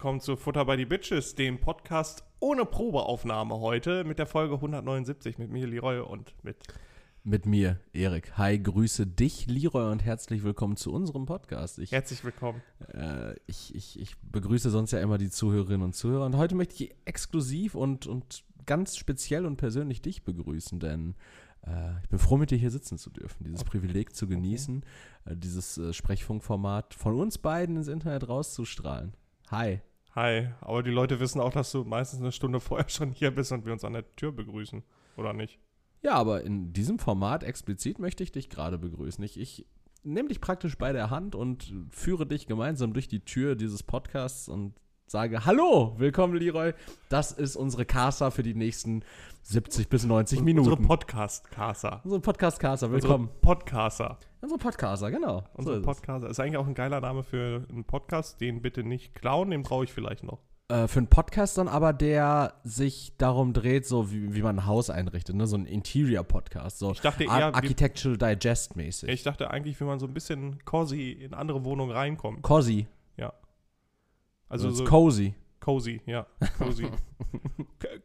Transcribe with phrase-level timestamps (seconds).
[0.00, 5.36] Willkommen zu Futter bei die Bitches, dem Podcast ohne Probeaufnahme heute mit der Folge 179
[5.36, 6.56] mit mir, Leroy, und mit.
[7.22, 8.38] Mit mir, Erik.
[8.38, 11.78] Hi, grüße dich, Leroy, und herzlich willkommen zu unserem Podcast.
[11.78, 12.62] Ich, Herzlich willkommen.
[12.94, 16.24] Äh, ich, ich, ich begrüße sonst ja immer die Zuhörerinnen und Zuhörer.
[16.24, 21.14] Und heute möchte ich exklusiv und, und ganz speziell und persönlich dich begrüßen, denn
[21.66, 24.82] äh, ich bin froh, mit dir hier sitzen zu dürfen, dieses Privileg zu genießen,
[25.26, 25.34] okay.
[25.34, 29.12] äh, dieses äh, Sprechfunkformat von uns beiden ins Internet rauszustrahlen.
[29.50, 29.82] Hi.
[30.14, 33.52] Hi, aber die Leute wissen auch, dass du meistens eine Stunde vorher schon hier bist
[33.52, 34.82] und wir uns an der Tür begrüßen,
[35.16, 35.58] oder nicht?
[36.02, 39.22] Ja, aber in diesem Format explizit möchte ich dich gerade begrüßen.
[39.22, 39.66] Ich, ich
[40.02, 44.48] nehme dich praktisch bei der Hand und führe dich gemeinsam durch die Tür dieses Podcasts
[44.48, 44.74] und
[45.10, 46.72] sage, hallo, willkommen Leroy.
[47.08, 49.02] Das ist unsere Casa für die nächsten
[49.42, 50.68] 70 bis 90 Minuten.
[50.68, 52.00] Unsere Podcast-Casa.
[52.04, 53.24] Unsere Podcast-Casa, willkommen.
[53.24, 54.18] Unsere Podcaster.
[54.40, 55.42] Unsere Podcaster, genau.
[55.54, 56.28] Unsere so Podcaster.
[56.28, 58.40] Ist, ist eigentlich auch ein geiler Name für einen Podcast.
[58.40, 60.38] Den bitte nicht klauen, den brauche ich vielleicht noch.
[60.68, 64.66] Äh, für einen Podcast dann aber, der sich darum dreht, so wie, wie man ein
[64.66, 65.48] Haus einrichtet, ne?
[65.48, 69.08] so ein Interior-Podcast, so ich dachte eher, Architectural Digest-mäßig.
[69.08, 72.42] Ich dachte eigentlich, wie man so ein bisschen cozy in andere Wohnungen reinkommt.
[72.42, 72.86] Cozy?
[74.50, 75.34] Also, also so cozy.
[75.60, 76.26] Cozy, ja.
[76.58, 76.86] Cozy.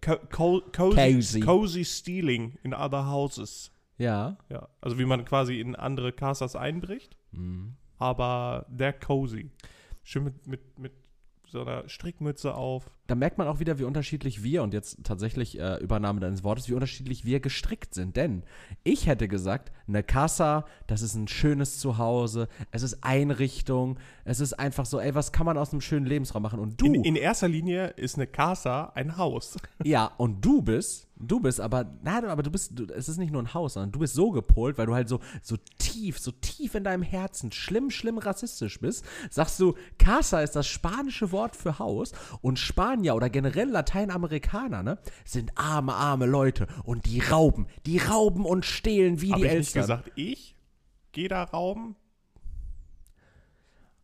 [0.01, 3.71] co co cozy, cozy stealing in other houses.
[3.97, 4.37] Ja.
[4.49, 4.69] Ja.
[4.81, 7.17] Also wie man quasi in andere Casas einbricht.
[7.31, 7.75] Mhm.
[7.97, 9.49] Aber der cozy.
[10.03, 10.91] Schön mit, mit, mit
[11.47, 12.91] so einer Strickmütze auf.
[13.07, 16.69] Da merkt man auch wieder, wie unterschiedlich wir, und jetzt tatsächlich äh, Übernahme deines Wortes,
[16.69, 18.15] wie unterschiedlich wir gestrickt sind.
[18.17, 18.43] Denn
[18.83, 24.53] ich hätte gesagt, eine Casa, das ist ein schönes Zuhause, es ist Einrichtung, es ist
[24.53, 26.59] einfach so, ey, was kann man aus einem schönen Lebensraum machen?
[26.59, 26.87] Und du.
[26.87, 29.57] In, in erster Linie ist eine Casa ein Haus.
[29.83, 33.31] Ja, und du bist Du bist aber, nein, aber du bist, du, es ist nicht
[33.31, 36.31] nur ein Haus, sondern du bist so gepolt, weil du halt so, so tief, so
[36.31, 39.05] tief in deinem Herzen schlimm, schlimm rassistisch bist.
[39.29, 42.11] Sagst du, Casa ist das spanische Wort für Haus
[42.41, 48.43] und Spanier oder generell Lateinamerikaner, ne, sind arme, arme Leute und die rauben, die rauben
[48.45, 49.47] und stehlen wie Hab die.
[49.55, 50.55] Nicht gesagt, ich
[51.11, 51.95] gehe da rauben?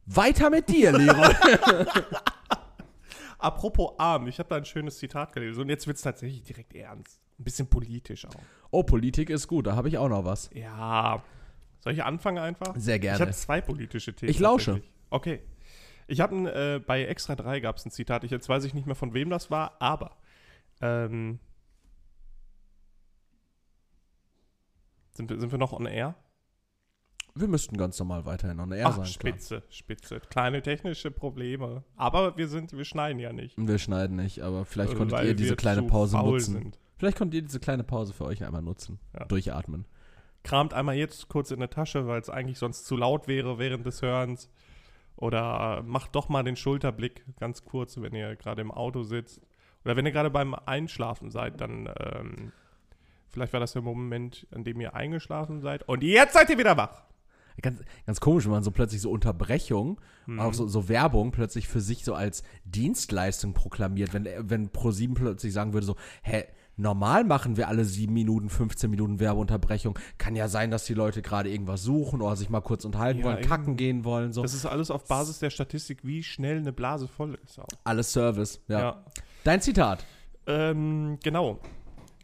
[0.05, 1.33] Weiter mit dir, Leroy.
[3.37, 6.75] Apropos arm, ich habe da ein schönes Zitat gelesen und jetzt wird es tatsächlich direkt
[6.75, 7.19] ernst.
[7.39, 8.35] Ein bisschen politisch auch.
[8.69, 10.49] Oh, Politik ist gut, da habe ich auch noch was.
[10.53, 11.23] Ja.
[11.79, 12.75] Soll ich anfangen einfach?
[12.77, 13.15] Sehr gerne.
[13.15, 14.29] Ich habe zwei politische Themen.
[14.29, 14.81] Ich lausche.
[15.09, 15.41] Okay.
[16.07, 18.23] Ich habe äh, bei Extra 3 gab es ein Zitat.
[18.23, 20.17] Ich, jetzt weiß ich nicht mehr, von wem das war, aber
[20.81, 21.39] ähm,
[25.21, 26.15] sind, wir, sind wir noch on air?
[27.33, 29.05] Wir müssten ganz normal weiterhin on air Ach, sein.
[29.05, 29.71] Spitze, klar.
[29.71, 30.19] spitze.
[30.19, 31.83] Kleine technische Probleme.
[31.95, 33.55] Aber wir sind, wir schneiden ja nicht.
[33.57, 36.53] Wir schneiden nicht, aber vielleicht konntet Weil ihr diese kleine Pause nutzen.
[36.55, 36.79] Sind.
[36.97, 38.99] Vielleicht konntet ihr diese kleine Pause für euch einmal nutzen.
[39.17, 39.25] Ja.
[39.25, 39.85] Durchatmen.
[40.43, 43.85] Kramt einmal jetzt kurz in der Tasche, weil es eigentlich sonst zu laut wäre während
[43.85, 44.49] des Hörens.
[45.15, 49.39] Oder macht doch mal den Schulterblick ganz kurz, wenn ihr gerade im Auto sitzt.
[49.85, 52.51] Oder wenn ihr gerade beim Einschlafen seid, dann ähm,
[53.31, 55.88] vielleicht war das der Moment, an dem ihr eingeschlafen seid.
[55.88, 57.03] Und jetzt seid ihr wieder wach
[57.62, 60.40] ganz, ganz komisch, wenn man so plötzlich so Unterbrechung, mhm.
[60.40, 64.14] auch so, so, Werbung plötzlich für sich so als Dienstleistung proklamiert.
[64.14, 66.46] Wenn, wenn ProSieben plötzlich sagen würde, so, hä,
[66.78, 69.98] normal machen wir alle 7 Minuten, 15 Minuten Werbeunterbrechung.
[70.18, 73.25] Kann ja sein, dass die Leute gerade irgendwas suchen oder sich mal kurz unterhalten ja,
[73.25, 74.31] wollen, kacken gehen wollen.
[74.34, 74.42] So.
[74.42, 77.59] Das ist alles auf Basis der Statistik, wie schnell eine Blase voll ist.
[77.59, 77.68] Auch.
[77.84, 78.80] Alles Service, ja.
[78.80, 79.06] ja.
[79.44, 80.06] Dein Zitat.
[80.48, 81.59] Ähm, genau.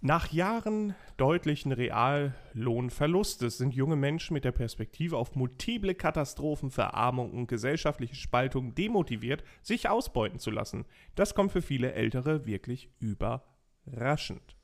[0.02, 7.48] Nach Jahren deutlichen Reallohnverlustes sind junge Menschen mit der Perspektive auf multiple Katastrophen, Verarmung und
[7.48, 10.86] gesellschaftliche Spaltung demotiviert, sich ausbeuten zu lassen.
[11.16, 14.56] Das kommt für viele Ältere wirklich überraschend.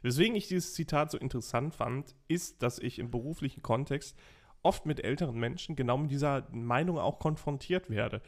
[0.00, 4.16] Weswegen ich dieses Zitat so interessant fand, ist, dass ich im beruflichen Kontext
[4.62, 8.22] oft mit älteren Menschen genau mit dieser Meinung auch konfrontiert werde.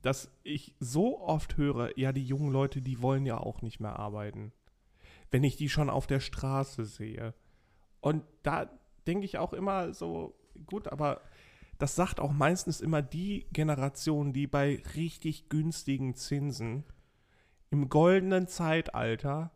[0.00, 3.98] Dass ich so oft höre, ja, die jungen Leute, die wollen ja auch nicht mehr
[3.98, 4.52] arbeiten
[5.34, 7.34] wenn ich die schon auf der Straße sehe.
[8.00, 8.70] Und da
[9.04, 11.22] denke ich auch immer so, gut, aber
[11.78, 16.84] das sagt auch meistens immer die Generation, die bei richtig günstigen Zinsen
[17.70, 19.50] im goldenen Zeitalter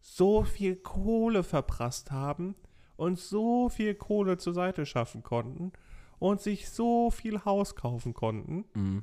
[0.00, 2.54] so viel Kohle verprasst haben
[2.96, 5.72] und so viel Kohle zur Seite schaffen konnten
[6.20, 9.02] und sich so viel Haus kaufen konnten, mhm.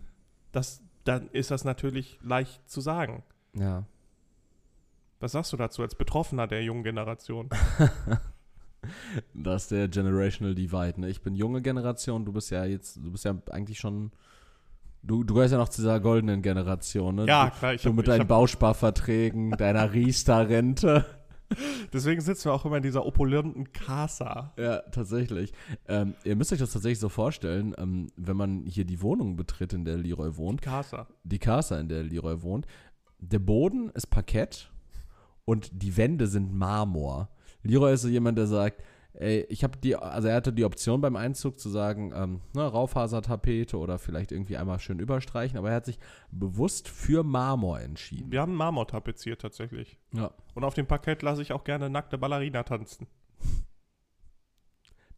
[0.53, 3.21] das, dann ist das natürlich leicht zu sagen.
[3.53, 3.85] Ja.
[5.19, 7.49] Was sagst du dazu als Betroffener der jungen Generation?
[9.33, 11.01] das ist der Generational Divide.
[11.01, 11.09] Ne?
[11.09, 14.11] Ich bin junge Generation, du bist ja jetzt, du bist ja eigentlich schon.
[15.01, 17.25] Du, du gehörst ja noch zu dieser goldenen Generation, ne?
[17.25, 17.73] Ja, klar.
[17.73, 21.05] Ich du hab, mit deinen Bausparverträgen, deiner Riester-Rente.
[21.93, 24.53] Deswegen sitzen wir auch immer in dieser opulenten Casa.
[24.57, 25.53] Ja, tatsächlich.
[25.87, 29.73] Ähm, ihr müsst euch das tatsächlich so vorstellen, ähm, wenn man hier die Wohnung betritt,
[29.73, 31.07] in der Leroy wohnt, Casa.
[31.23, 32.67] die Casa, in der Leroy wohnt,
[33.19, 34.69] der Boden ist Parkett
[35.45, 37.29] und die Wände sind Marmor.
[37.63, 38.83] Leroy ist so jemand, der sagt,
[39.13, 42.63] ey, ich habe die, also er hatte die Option beim Einzug zu sagen, ähm, ne,
[42.63, 45.99] Raufasertapete oder vielleicht irgendwie einmal schön überstreichen, aber er hat sich
[46.31, 48.31] bewusst für Marmor entschieden.
[48.31, 49.97] Wir haben Marmor tapeziert tatsächlich.
[50.13, 50.31] Ja.
[50.53, 53.07] Und auf dem Parkett lasse ich auch gerne nackte Ballerina tanzen.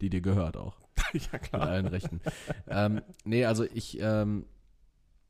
[0.00, 0.76] Die dir gehört auch.
[1.12, 1.62] ja, Mit klar.
[1.62, 2.20] allen Rechten.
[2.68, 4.46] ähm, nee, also ich, ähm,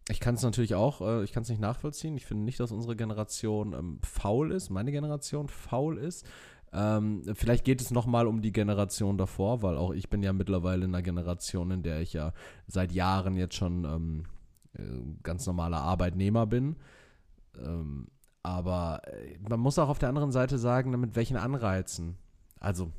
[0.09, 2.17] ich kann es natürlich auch, äh, ich kann es nicht nachvollziehen.
[2.17, 6.27] Ich finde nicht, dass unsere Generation ähm, faul ist, meine Generation faul ist.
[6.73, 10.85] Ähm, vielleicht geht es nochmal um die Generation davor, weil auch ich bin ja mittlerweile
[10.87, 12.33] in einer Generation, in der ich ja
[12.67, 14.25] seit Jahren jetzt schon ähm,
[14.79, 14.83] äh,
[15.23, 16.77] ganz normaler Arbeitnehmer bin.
[17.63, 18.09] Ähm,
[18.43, 22.17] aber äh, man muss auch auf der anderen Seite sagen, mit welchen Anreizen.
[22.59, 22.91] Also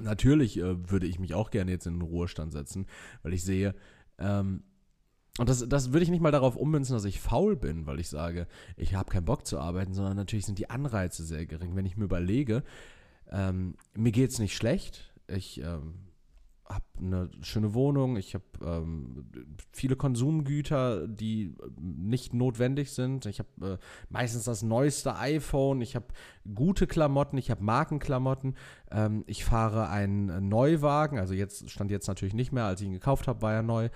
[0.00, 2.86] natürlich äh, würde ich mich auch gerne jetzt in den Ruhestand setzen,
[3.22, 3.74] weil ich sehe,
[4.18, 4.62] ähm,
[5.38, 8.08] und das, das würde ich nicht mal darauf ummünzen, dass ich faul bin, weil ich
[8.08, 8.46] sage,
[8.76, 11.76] ich habe keinen Bock zu arbeiten, sondern natürlich sind die Anreize sehr gering.
[11.76, 12.62] Wenn ich mir überlege,
[13.30, 15.94] ähm, mir geht es nicht schlecht, ich ähm,
[16.68, 19.26] habe eine schöne Wohnung, ich habe ähm,
[19.72, 23.26] viele Konsumgüter, die nicht notwendig sind.
[23.26, 23.78] Ich habe äh,
[24.08, 26.06] meistens das neueste iPhone, ich habe
[26.54, 28.56] gute Klamotten, ich habe Markenklamotten.
[28.90, 32.92] Ähm, ich fahre einen Neuwagen, also jetzt stand jetzt natürlich nicht mehr, als ich ihn
[32.92, 33.88] gekauft habe, war er neu.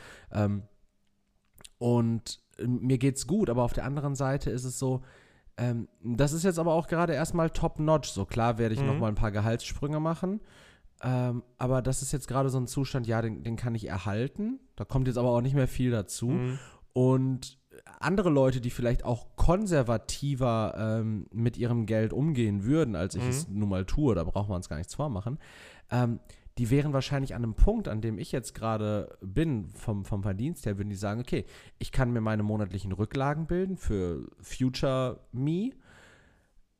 [1.80, 5.00] Und äh, mir geht's gut, aber auf der anderen Seite ist es so,
[5.56, 8.10] ähm, das ist jetzt aber auch gerade erstmal top-notch.
[8.10, 8.86] So klar werde ich Mhm.
[8.86, 10.40] noch mal ein paar Gehaltssprünge machen.
[11.02, 14.60] Ähm, aber das ist jetzt gerade so ein Zustand, ja, den, den kann ich erhalten.
[14.76, 16.28] Da kommt jetzt aber auch nicht mehr viel dazu.
[16.28, 16.58] Mhm.
[16.92, 17.58] Und
[18.00, 23.28] andere Leute, die vielleicht auch konservativer ähm, mit ihrem Geld umgehen würden, als ich Mhm.
[23.30, 25.38] es nun mal tue, da braucht man uns gar nichts vormachen,
[25.90, 26.20] ähm,
[26.60, 30.66] die wären wahrscheinlich an einem Punkt, an dem ich jetzt gerade bin, vom, vom Verdienst
[30.66, 31.46] her, würden die sagen, okay,
[31.78, 35.70] ich kann mir meine monatlichen Rücklagen bilden für Future Me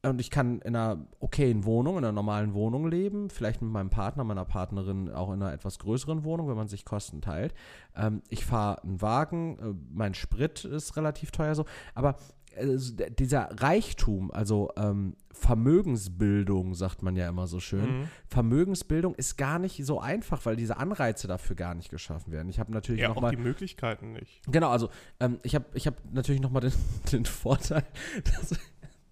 [0.03, 3.88] und ich kann in einer okayen Wohnung, in einer normalen Wohnung leben, vielleicht mit meinem
[3.88, 7.55] Partner, meiner Partnerin auch in einer etwas größeren Wohnung, wenn man sich Kosten teilt.
[7.97, 12.17] Ähm, ich fahre einen Wagen, äh, mein Sprit ist relativ teuer so, aber
[12.56, 18.08] d- dieser Reichtum, also ähm, Vermögensbildung, sagt man ja immer so schön, Mhm.
[18.26, 22.49] Vermögensbildung ist gar nicht so einfach, weil diese Anreize dafür gar nicht geschaffen werden.
[22.49, 24.43] Ich habe natürlich Ja, noch auch mal die Möglichkeiten nicht.
[24.50, 26.73] Genau, also ähm, ich habe ich hab natürlich nochmal den,
[27.12, 27.85] den Vorteil,
[28.25, 28.58] dass,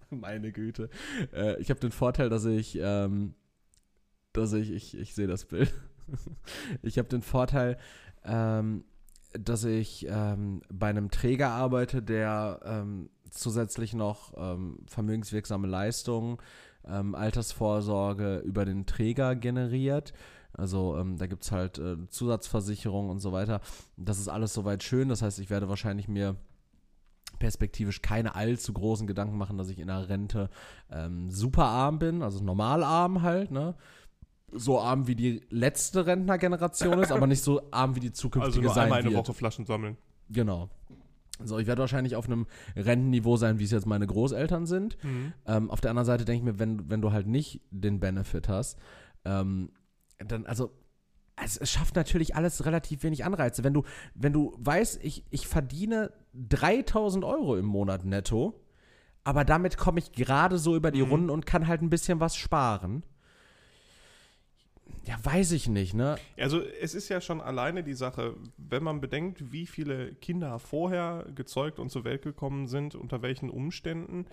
[0.09, 0.89] meine Güte,
[1.33, 3.33] äh, ich habe den Vorteil, dass ich, ähm,
[4.33, 5.73] dass ich, ich, ich sehe das Bild,
[6.81, 7.77] ich habe den Vorteil,
[8.23, 8.83] ähm,
[9.33, 16.37] dass ich ähm, bei einem Träger arbeite, der ähm, zusätzlich noch ähm, vermögenswirksame Leistungen,
[16.87, 20.13] ähm, Altersvorsorge über den Träger generiert.
[20.53, 23.61] Also ähm, da gibt es halt äh, Zusatzversicherung und so weiter.
[23.97, 25.09] Das ist alles soweit schön.
[25.09, 26.35] Das heißt, ich werde wahrscheinlich mir
[27.37, 30.49] perspektivisch keine allzu großen Gedanken machen, dass ich in der Rente
[30.91, 33.75] ähm, super arm bin, also normal arm halt, ne?
[34.51, 38.65] So arm wie die letzte Rentnergeneration ist, aber nicht so arm wie die Also zukünftige
[38.65, 39.27] nur sein einmal eine wird.
[39.27, 39.95] Woche Flaschen sammeln.
[40.29, 40.69] Genau.
[41.43, 44.97] So, ich werde wahrscheinlich auf einem Rentenniveau sein, wie es jetzt meine Großeltern sind.
[45.03, 45.33] Mhm.
[45.45, 48.49] Ähm, auf der anderen Seite denke ich mir, wenn, wenn du halt nicht den Benefit
[48.49, 48.77] hast,
[49.25, 49.71] ähm,
[50.19, 50.71] dann, also,
[51.41, 53.63] es, es schafft natürlich alles relativ wenig Anreize.
[53.63, 58.59] Wenn du, wenn du weißt, ich, ich verdiene 3000 Euro im Monat netto,
[59.23, 61.09] aber damit komme ich gerade so über die Mhm.
[61.09, 63.03] Runden und kann halt ein bisschen was sparen.
[65.05, 66.17] Ja, weiß ich nicht, ne?
[66.37, 71.25] Also es ist ja schon alleine die Sache, wenn man bedenkt, wie viele Kinder vorher
[71.35, 74.25] gezeugt und zur Welt gekommen sind, unter welchen Umständen.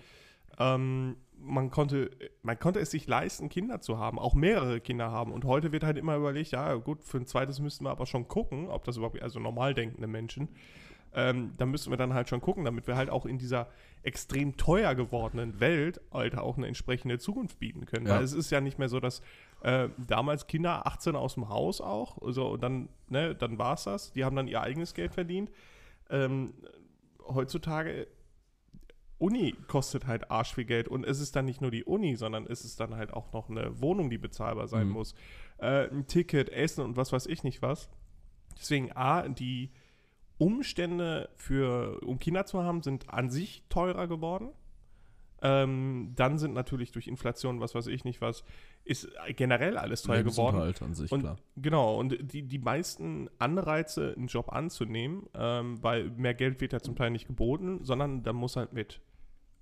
[0.59, 2.09] Ähm, man, konnte,
[2.41, 5.31] man konnte es sich leisten, Kinder zu haben, auch mehrere Kinder haben.
[5.31, 8.27] Und heute wird halt immer überlegt, ja gut, für ein zweites müssten wir aber schon
[8.27, 10.49] gucken, ob das überhaupt, also normal denkende Menschen,
[11.13, 13.67] ähm, da müssen wir dann halt schon gucken, damit wir halt auch in dieser
[14.03, 18.07] extrem teuer gewordenen Welt halt auch eine entsprechende Zukunft bieten können.
[18.07, 18.15] Ja.
[18.15, 19.21] Weil es ist ja nicht mehr so, dass
[19.61, 23.83] äh, damals Kinder 18 aus dem Haus auch, so und dann, ne, dann war es
[23.85, 24.11] das.
[24.13, 25.51] Die haben dann ihr eigenes Geld verdient.
[26.09, 26.53] Ähm,
[27.27, 28.07] heutzutage
[29.19, 32.45] Uni kostet halt arsch viel Geld und es ist dann nicht nur die Uni, sondern
[32.45, 34.93] es ist dann halt auch noch eine Wohnung, die bezahlbar sein Mhm.
[34.93, 35.15] muss.
[35.57, 37.89] Äh, ein Ticket, Essen und was weiß ich nicht was.
[38.59, 39.71] Deswegen A, die
[40.37, 44.49] Umstände für, um Kinder zu haben, sind an sich teurer geworden.
[45.41, 48.43] Ähm, dann sind natürlich durch Inflation, was weiß ich nicht was,
[48.85, 50.57] ist generell alles teuer geworden.
[50.57, 51.37] Lebensunterhalt an sich, Und klar.
[51.57, 56.79] genau, und die, die meisten Anreize, einen Job anzunehmen, ähm, weil mehr Geld wird ja
[56.79, 58.99] zum Teil nicht geboten, sondern da muss halt mit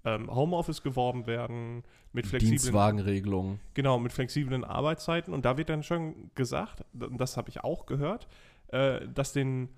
[0.05, 3.59] ähm, Homeoffice geworben werden, mit flexiblen, Dienstwagenregelung.
[3.73, 5.33] genau, mit flexiblen Arbeitszeiten.
[5.33, 8.27] Und da wird dann schon gesagt, und das habe ich auch gehört,
[8.67, 9.69] äh, dass den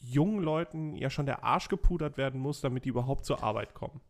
[0.00, 4.00] jungen Leuten ja schon der Arsch gepudert werden muss, damit die überhaupt zur Arbeit kommen.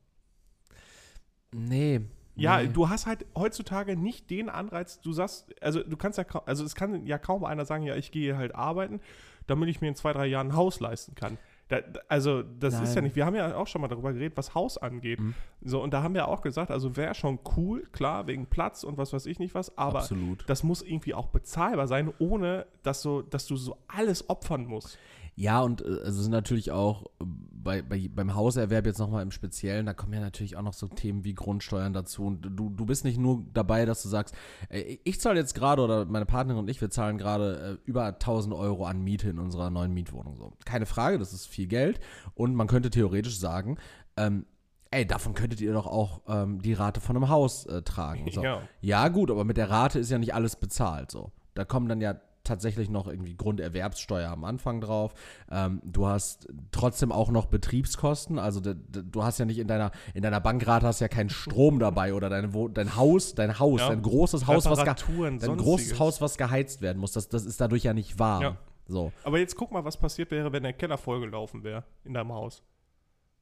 [1.53, 2.01] Nee.
[2.35, 2.69] Ja, nee.
[2.69, 6.65] du hast halt heutzutage nicht den Anreiz, du sagst, also du kannst ja, kaum- also
[6.65, 9.01] es kann ja kaum einer sagen, ja, ich gehe halt arbeiten,
[9.47, 11.37] damit ich mir in zwei, drei Jahren ein Haus leisten kann.
[11.69, 11.79] Da,
[12.09, 13.05] also das ist ja Nein.
[13.05, 15.21] nicht, wir haben ja auch schon mal darüber geredet, was Haus angeht.
[15.21, 15.35] Mhm.
[15.63, 18.99] So, und da haben wir auch gesagt, also wäre schon cool, klar, wegen Platz und
[18.99, 20.45] was weiß ich nicht was, aber Absolut.
[20.49, 24.99] das muss irgendwie auch bezahlbar sein, ohne dass, so, dass du so alles opfern musst.
[25.35, 27.25] Ja, und äh, es ist natürlich auch äh,
[27.63, 30.89] bei, bei, beim Hauserwerb jetzt nochmal im Speziellen, da kommen ja natürlich auch noch so
[30.89, 32.27] Themen wie Grundsteuern dazu.
[32.27, 34.35] Und du, du bist nicht nur dabei, dass du sagst,
[34.69, 38.05] ey, ich zahle jetzt gerade oder meine Partnerin und ich, wir zahlen gerade äh, über
[38.05, 40.37] 1000 Euro an Miete in unserer neuen Mietwohnung.
[40.37, 40.53] So.
[40.65, 42.01] Keine Frage, das ist viel Geld.
[42.35, 43.79] Und man könnte theoretisch sagen,
[44.17, 44.45] ähm,
[44.91, 48.31] ey, davon könntet ihr doch auch ähm, die Rate von einem Haus äh, tragen.
[48.31, 48.43] So.
[48.43, 48.63] Ja.
[48.81, 51.11] Ja, gut, aber mit der Rate ist ja nicht alles bezahlt.
[51.11, 51.33] So.
[51.55, 55.15] Da kommen dann ja tatsächlich noch irgendwie Grunderwerbssteuer am Anfang drauf.
[55.51, 58.39] Ähm, du hast trotzdem auch noch Betriebskosten.
[58.39, 62.15] Also du hast ja nicht in deiner, in deiner Bankrate hast ja keinen Strom dabei
[62.15, 63.89] oder deine, Wo- dein Haus, dein Haus, Ja.
[63.91, 67.13] dein großes Haus, was dein großes Haus, was geheizt werden muss.
[67.13, 68.43] Das, das ist dadurch ja nicht warm.
[68.43, 68.57] Ja.
[68.89, 69.13] So.
[69.25, 72.63] Aber jetzt guck mal, was passiert wäre, wenn der Keller vollgelaufen wäre in deinem Haus.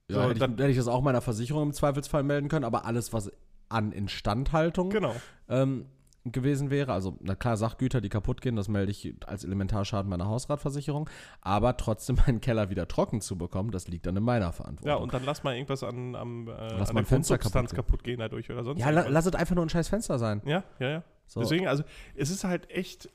[0.08, 2.64] Ja, So, hätte, ich, dann- hätte ich das auch meiner Versicherung im Zweifelsfall melden können,
[2.64, 3.32] aber alles, was
[3.70, 5.14] an Instandhaltung Genau.
[5.48, 5.86] ähm,
[6.24, 6.92] gewesen wäre.
[6.92, 11.08] Also, na klar, Sachgüter, die kaputt gehen, das melde ich als Elementarschaden meiner Hausratversicherung.
[11.40, 14.88] Aber trotzdem meinen Keller wieder trocken zu bekommen, das liegt dann in meiner Verantwortung.
[14.88, 17.74] Ja, und dann lass mal irgendwas an, am, äh, Lass an mal der Fenster kaputt
[17.74, 20.42] kaputt gehen dadurch oder sonst ja la, lass es einfach nur ein scheiß Fenster sein.
[20.44, 21.02] Ja, ja, ja.
[21.26, 21.40] So.
[21.40, 21.84] Deswegen, also
[22.16, 23.08] es ist halt echt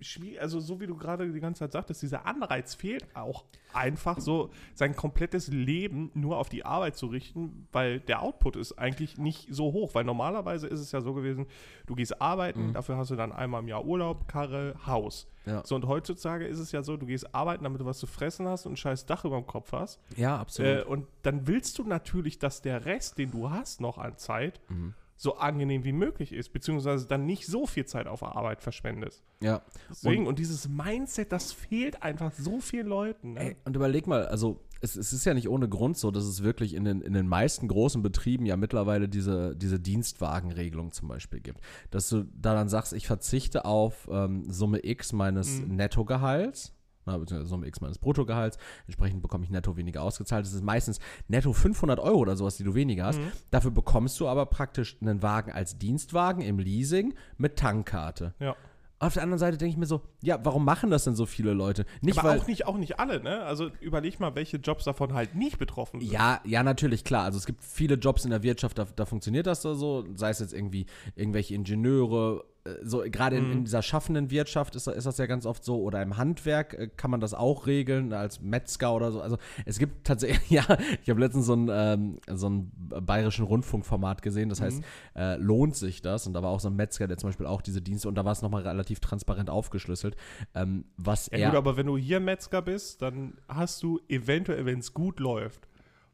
[0.00, 4.18] schwierig, also so wie du gerade die ganze Zeit sagtest, dieser Anreiz fehlt auch einfach
[4.20, 9.18] so, sein komplettes Leben nur auf die Arbeit zu richten, weil der Output ist eigentlich
[9.18, 11.46] nicht so hoch, weil normalerweise ist es ja so gewesen,
[11.86, 15.28] du gehst arbeiten, dafür hast du dann einmal im Jahr Urlaub, Karre, Haus.
[15.44, 15.62] Ja.
[15.64, 18.48] So, und heutzutage ist es ja so, du gehst arbeiten, damit du was zu fressen
[18.48, 20.00] hast und ein scheiß Dach über dem Kopf hast.
[20.16, 20.78] Ja, absolut.
[20.78, 24.60] Äh, und dann willst du natürlich, dass der Rest, den du hast noch an Zeit,
[24.68, 24.94] Mhm.
[25.16, 29.22] So angenehm wie möglich ist, beziehungsweise dann nicht so viel Zeit auf Arbeit verschwendest.
[29.40, 29.62] ja.
[29.90, 33.32] Deswegen, und, dieses Mindset, das fehlt einfach so vielen Leuten.
[33.34, 33.40] Ne?
[33.40, 36.42] Ey, und überleg mal, also es, es ist ja nicht ohne Grund so, dass es
[36.42, 41.40] wirklich in den, in den meisten großen Betrieben ja mittlerweile diese, diese Dienstwagenregelung zum Beispiel
[41.40, 41.60] gibt.
[41.90, 45.76] Dass du da dann sagst, ich verzichte auf ähm, Summe X meines Mhm.
[45.76, 46.74] Nettogehalts.
[47.06, 48.58] Na, beziehungsweise Summe X meines Bruttogehalts.
[48.86, 50.44] Entsprechend bekomme ich netto weniger ausgezahlt.
[50.44, 50.98] Das ist meistens
[51.28, 53.20] netto 500 Euro oder sowas, die du weniger hast.
[53.20, 53.32] Mhm.
[53.50, 58.34] Dafür bekommst du aber praktisch einen Wagen als Dienstwagen im Leasing mit Tankkarte.
[58.40, 58.56] Ja.
[58.98, 61.52] Auf der anderen Seite denke ich mir so, ja, warum machen das denn so viele
[61.52, 61.84] Leute?
[62.00, 63.42] Nicht, Aber weil, auch nicht, auch nicht alle, ne?
[63.42, 66.10] Also überleg mal, welche Jobs davon halt nicht betroffen sind.
[66.10, 67.24] Ja, ja, natürlich, klar.
[67.24, 70.38] Also es gibt viele Jobs in der Wirtschaft, da, da funktioniert das so, sei es
[70.38, 72.44] jetzt irgendwie irgendwelche Ingenieure,
[72.82, 76.02] so gerade in, in dieser schaffenden Wirtschaft ist, ist das ja ganz oft so, oder
[76.02, 79.20] im Handwerk äh, kann man das auch regeln, als Metzger oder so.
[79.20, 80.64] Also es gibt tatsächlich, ja,
[81.02, 84.82] ich habe letztens so ein, ähm, so ein bayerischen Rundfunkformat gesehen, das heißt,
[85.14, 86.26] äh, lohnt sich das?
[86.26, 88.24] Und da war auch so ein Metzger, der zum Beispiel auch diese Dienste, und da
[88.24, 90.16] war es nochmal relativ transparent aufgeschlüsselt,
[90.54, 91.48] ähm, was Ja, er...
[91.50, 95.68] gut, aber wenn du hier Metzger bist, dann hast du eventuell, wenn es gut läuft,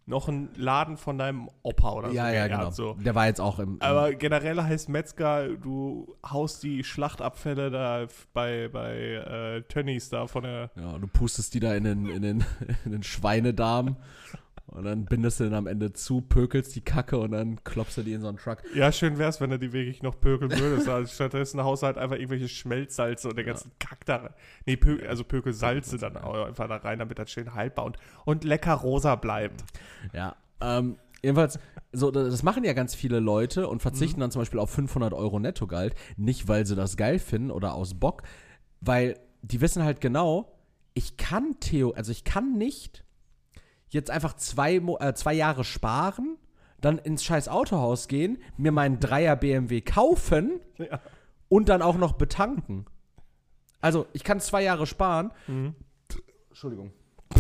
[0.07, 2.15] noch einen Laden von deinem Opa oder so.
[2.15, 2.71] ja, ja, genau.
[2.71, 2.95] So.
[2.95, 8.07] Der war jetzt auch im, im Aber generell heißt Metzger, du haust die Schlachtabfälle da
[8.33, 10.71] bei, bei äh, Tönnies da von der.
[10.77, 12.45] Ja, du pustest die da in den, in den,
[12.85, 13.97] in den Schweinedarm
[14.73, 18.02] und dann bindest du den am Ende zu, pökelst die Kacke und dann klopfst du
[18.02, 18.59] die in so einen Truck.
[18.75, 20.88] Ja, schön wär's, wenn du die wirklich noch pökeln würdest.
[20.88, 24.35] Also stattdessen haust du halt einfach irgendwelche Schmelzsalze und den ganzen Kack da rein.
[24.67, 28.45] Nee, Pö also Pökelsalze dann auch einfach da rein, damit das schön haltbar und, und
[28.45, 29.62] lecker rosa bleibt.
[30.12, 31.59] Ja, ähm, jedenfalls,
[31.93, 35.38] so, das machen ja ganz viele Leute und verzichten dann zum Beispiel auf 500 Euro
[35.38, 38.23] Nettogehalt, nicht weil sie das geil finden oder aus Bock,
[38.81, 40.59] weil die wissen halt genau,
[40.95, 43.05] ich kann Theo, also ich kann nicht
[43.93, 46.37] jetzt einfach zwei, äh, zwei Jahre sparen,
[46.81, 51.01] dann ins scheiß Autohaus gehen, mir meinen Dreier BMW kaufen Ja.
[51.49, 52.87] und dann auch noch betanken.
[53.81, 55.33] Also, ich kann zwei Jahre sparen.
[56.49, 56.93] Entschuldigung.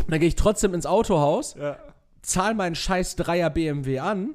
[0.08, 1.76] Dann gehe ich trotzdem ins Autohaus, Ja.
[2.22, 4.34] zahle meinen scheiß Dreier BMW an,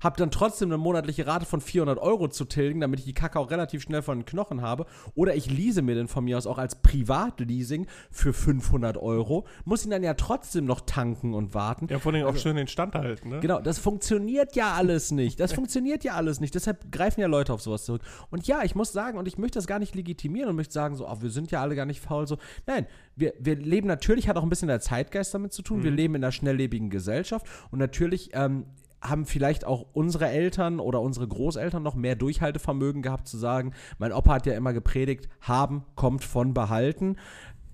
[0.00, 3.38] hab dann trotzdem eine monatliche Rate von 400 Euro zu tilgen, damit ich die Kacke
[3.38, 4.86] auch relativ schnell von den Knochen habe.
[5.14, 9.84] Oder ich lease mir den von mir aus auch als Privatleasing für 500 Euro, muss
[9.84, 11.86] ihn dann ja trotzdem noch tanken und warten.
[11.90, 13.40] Ja, vor allem auch schön den Stand halten, ne?
[13.40, 15.38] Genau, das funktioniert ja alles nicht.
[15.40, 16.54] Das funktioniert ja alles nicht.
[16.54, 18.02] Deshalb greifen ja Leute auf sowas zurück.
[18.30, 20.96] Und ja, ich muss sagen, und ich möchte das gar nicht legitimieren und möchte sagen,
[20.96, 22.26] so, ach, wir sind ja alle gar nicht faul.
[22.26, 25.82] So, nein, wir, wir leben natürlich, hat auch ein bisschen der Zeitgeist damit zu tun.
[25.82, 28.64] Wir leben in einer schnelllebigen Gesellschaft und natürlich ähm,
[29.02, 34.12] haben vielleicht auch unsere Eltern oder unsere Großeltern noch mehr Durchhaltevermögen gehabt zu sagen, mein
[34.12, 37.16] Opa hat ja immer gepredigt, haben kommt von behalten.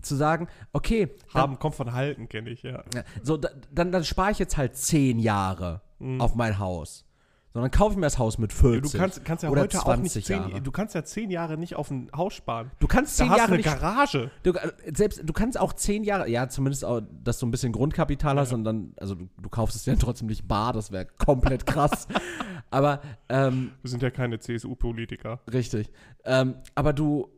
[0.03, 2.85] Zu sagen, okay, dann- Haben kommt von halten, kenne ich, ja.
[3.23, 5.81] so, da, dann, dann spare ich jetzt halt zehn Jahre
[6.19, 7.06] auf mein Haus.
[7.57, 9.91] Sondern kaufe ich mir das Haus mit 40 Du kannst, kannst ja oder heute 20
[9.91, 10.61] auch nicht zehn, Jahre.
[10.61, 12.71] du kannst ja zehn Jahre nicht auf ein Haus sparen.
[12.81, 14.31] Du kannst Da zehn hast Jahre du eine nicht Garage.
[14.43, 17.73] Du, äh, selbst, du kannst auch zehn Jahre, ja, zumindest auch, dass du ein bisschen
[17.73, 21.07] Grundkapital hast und dann, also du, du kaufst es ja trotzdem nicht bar, das wäre
[21.07, 22.07] komplett krass.
[22.71, 25.41] aber, ähm, Wir sind ja keine CSU-Politiker.
[25.51, 25.91] richtig.
[26.27, 27.31] Ähm, aber du,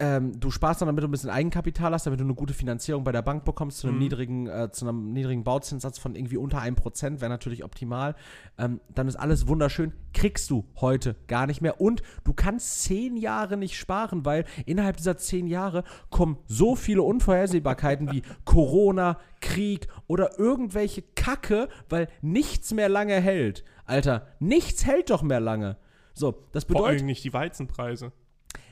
[0.00, 3.04] ähm, du sparst dann, damit du ein bisschen Eigenkapital hast, damit du eine gute Finanzierung
[3.04, 4.02] bei der Bank bekommst, zu einem Mhm.
[4.02, 8.14] niedrigen, äh, zu einem niedrigen Bauzinssatz von irgendwie unter 1%, wäre natürlich optimal.
[8.58, 9.92] Ähm, dann ist alles wunderschön.
[10.14, 11.80] Kriegst du heute gar nicht mehr.
[11.80, 17.02] Und du kannst zehn Jahre nicht sparen, weil innerhalb dieser zehn Jahre kommen so viele
[17.02, 23.64] Unvorhersehbarkeiten wie Corona, Krieg oder irgendwelche Kacke, weil nichts mehr lange hält.
[23.84, 25.76] Alter, nichts hält doch mehr lange.
[26.14, 26.98] So, das Vor bedeutet.
[26.98, 28.12] allem nicht die Weizenpreise.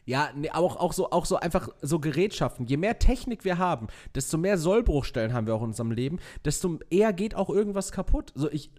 [0.06, 2.66] Ja, nee, auch, auch, so, auch so einfach so Gerätschaften.
[2.66, 6.78] Je mehr Technik wir haben, desto mehr Sollbruchstellen haben wir auch in unserem Leben, desto
[6.90, 8.32] eher geht auch irgendwas kaputt.
[8.36, 8.70] So, ich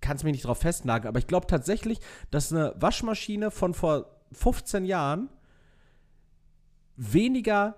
[0.00, 2.00] kann es mir nicht drauf festnageln, aber ich glaube tatsächlich,
[2.30, 5.28] dass eine Waschmaschine von vor 15 Jahren
[6.96, 7.76] weniger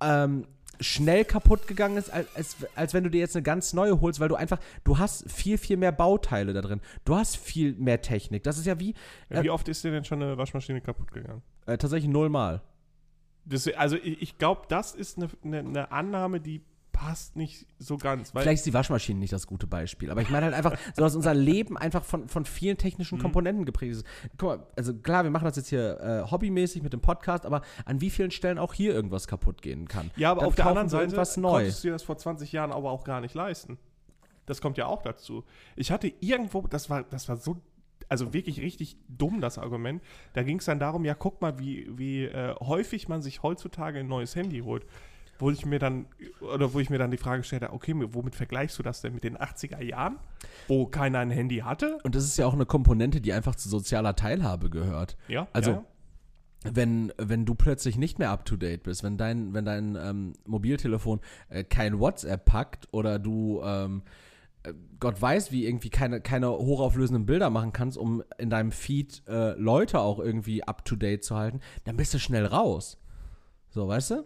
[0.00, 0.46] ähm,
[0.80, 4.20] schnell kaputt gegangen ist, als, als, als wenn du dir jetzt eine ganz neue holst,
[4.20, 6.80] weil du einfach, du hast viel, viel mehr Bauteile da drin.
[7.04, 8.44] Du hast viel mehr Technik.
[8.44, 8.94] Das ist ja wie
[9.30, 11.42] Ja, Wie oft ist dir denn schon eine Waschmaschine kaputt gegangen?
[11.68, 12.62] Äh, tatsächlich nullmal.
[13.44, 17.96] Das, also ich, ich glaube, das ist eine, eine, eine Annahme, die passt nicht so
[17.96, 18.32] ganz.
[18.32, 21.14] Vielleicht ist die Waschmaschine nicht das gute Beispiel, aber ich meine halt einfach, so dass
[21.14, 22.78] unser Leben einfach von, von vielen Mhm.
[22.78, 24.06] technischen Komponenten geprägt ist.
[24.36, 27.62] Guck mal, also klar, wir machen das jetzt hier äh, hobbymäßig mit dem Podcast, aber
[27.84, 30.10] an wie vielen Stellen auch hier irgendwas kaputt gehen kann.
[30.16, 31.50] ja, aber Dann auf der anderen Seite neu.
[31.50, 33.78] konntest du dir das vor 20 Jahren aber auch gar nicht leisten.
[34.46, 35.44] Das kommt ja auch dazu.
[35.76, 37.58] Ich hatte irgendwo, das war, das war so,
[38.08, 40.02] also wirklich richtig dumm, das Argument.
[40.32, 44.00] Da ging es dann darum, ja, guck mal, wie, wie äh, häufig man sich heutzutage
[44.00, 44.86] ein neues Handy holt.
[45.40, 46.06] Wo ich mir dann,
[46.40, 49.22] oder wo ich mir dann die Frage stellte, okay, womit vergleichst du das denn mit
[49.22, 50.18] den 80er Jahren,
[50.66, 51.98] wo keiner ein Handy hatte?
[52.02, 55.16] Und das ist ja auch eine Komponente, die einfach zu sozialer Teilhabe gehört.
[55.28, 55.84] Ja, Also, ja,
[56.64, 60.32] wenn, wenn du plötzlich nicht mehr up to date bist, wenn dein, wenn dein ähm,
[60.44, 64.10] Mobiltelefon äh, kein WhatsApp packt oder du ähm, äh,
[65.00, 69.52] Gott weiß, wie irgendwie keine, keine hochauflösenden Bilder machen kannst, um in deinem Feed äh,
[69.52, 72.98] Leute auch irgendwie up to date zu halten, dann bist du schnell raus.
[73.68, 74.24] So, weißt du?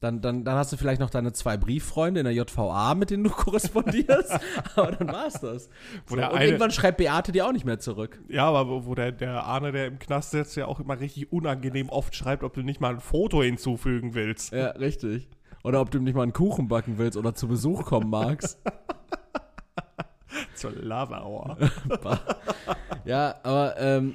[0.00, 3.24] Dann, dann, dann hast du vielleicht noch deine zwei Brieffreunde in der JVA, mit denen
[3.24, 4.32] du korrespondierst,
[4.76, 5.68] aber dann war's das.
[6.06, 8.18] So, und eine- irgendwann schreibt Beate dir auch nicht mehr zurück.
[8.28, 11.32] Ja, aber wo, wo der, der Arne, der im Knast sitzt, ja auch immer richtig
[11.32, 14.52] unangenehm oft schreibt, ob du nicht mal ein Foto hinzufügen willst.
[14.52, 15.28] Ja, richtig.
[15.64, 18.58] Oder ob du nicht mal einen Kuchen backen willst oder zu Besuch kommen magst.
[20.54, 21.56] Zur Lava Hour.
[23.04, 24.14] ja, aber ähm,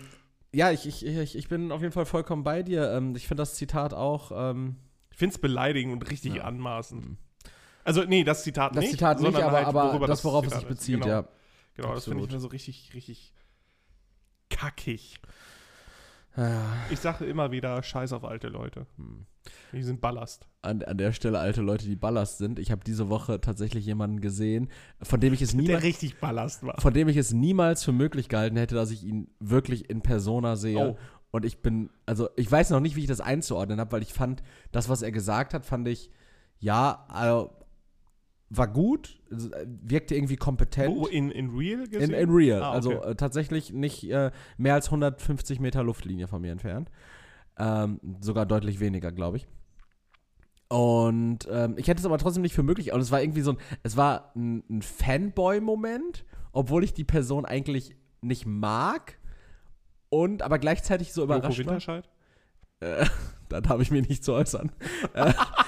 [0.53, 2.91] ja, ich, ich, ich, ich bin auf jeden Fall vollkommen bei dir.
[2.91, 4.31] Ähm, ich finde das Zitat auch.
[4.33, 4.77] Ähm,
[5.11, 6.43] Ich finde es beleidigend und richtig Ja.
[6.43, 7.17] anmaßend.
[7.83, 8.91] Also, nee, das Zitat das nicht.
[8.91, 11.07] Zitat nicht, aber, halt, aber das, worauf es sich bezieht, genau.
[11.07, 11.27] ja.
[11.75, 12.31] Genau, das finde ich Absolut.
[12.31, 13.33] mir so richtig, richtig
[14.49, 15.19] kackig.
[16.37, 16.61] Ja.
[16.89, 18.85] Ich sage immer wieder, scheiß auf alte Leute.
[18.97, 19.25] Hm.
[19.71, 20.47] Die sind Ballast.
[20.61, 22.59] An, an der Stelle alte Leute, die Ballast sind.
[22.59, 24.69] Ich habe diese Woche tatsächlich jemanden gesehen,
[25.01, 25.83] von dem ich es Der niemals.
[25.83, 26.79] richtig Ballast war.
[26.81, 30.55] Von dem ich es niemals für möglich gehalten hätte, dass ich ihn wirklich in Persona
[30.55, 30.77] sehe.
[30.77, 30.97] Oh.
[31.31, 34.13] Und ich bin, also ich weiß noch nicht, wie ich das einzuordnen habe, weil ich
[34.13, 36.09] fand, das, was er gesagt hat, fand ich,
[36.59, 37.51] ja, also,
[38.49, 40.95] war gut, also, äh, wirkte irgendwie kompetent.
[40.95, 42.11] Wo, in, in Real gesehen?
[42.11, 42.61] In, in real.
[42.61, 42.75] Ah, okay.
[42.75, 46.91] Also äh, tatsächlich nicht äh, mehr als 150 Meter Luftlinie von mir entfernt.
[47.57, 49.47] Ähm, sogar deutlich weniger, glaube ich.
[50.67, 52.91] Und ähm, ich hätte es aber trotzdem nicht für möglich.
[52.91, 57.45] Und es war irgendwie so ein, es war ein, ein Fanboy-Moment, obwohl ich die Person
[57.45, 59.17] eigentlich nicht mag.
[60.09, 61.65] Und aber gleichzeitig so Joko überrascht war.
[61.65, 62.09] Winterscheid?
[62.79, 63.05] Äh,
[63.49, 64.71] da darf ich mich nicht zu äußern.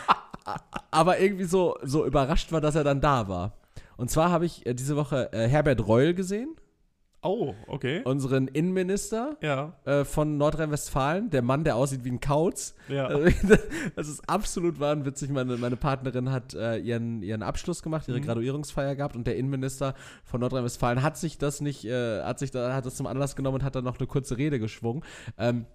[0.91, 3.53] aber irgendwie so, so überrascht war, dass er dann da war.
[3.97, 6.55] Und zwar habe ich äh, diese Woche äh, Herbert Reul gesehen,
[7.23, 8.03] Oh, okay.
[8.05, 12.75] unseren Innenminister Ja, äh, von Nordrhein-Westfalen, der Mann, der aussieht wie ein Kauz.
[12.87, 13.09] ja.
[13.95, 15.31] Das ist absolut wahnwitzig.
[15.31, 18.23] Meine, meine Partnerin hat äh, ihren, ihren Abschluss gemacht, ihre Mhm.
[18.25, 22.73] Graduierungsfeier gehabt und der Innenminister von Nordrhein-Westfalen hat sich das nicht, äh, hat sich da,
[22.75, 25.03] hat das zum Anlass genommen und hat dann noch eine kurze Rede geschwungen.
[25.39, 25.65] Ähm,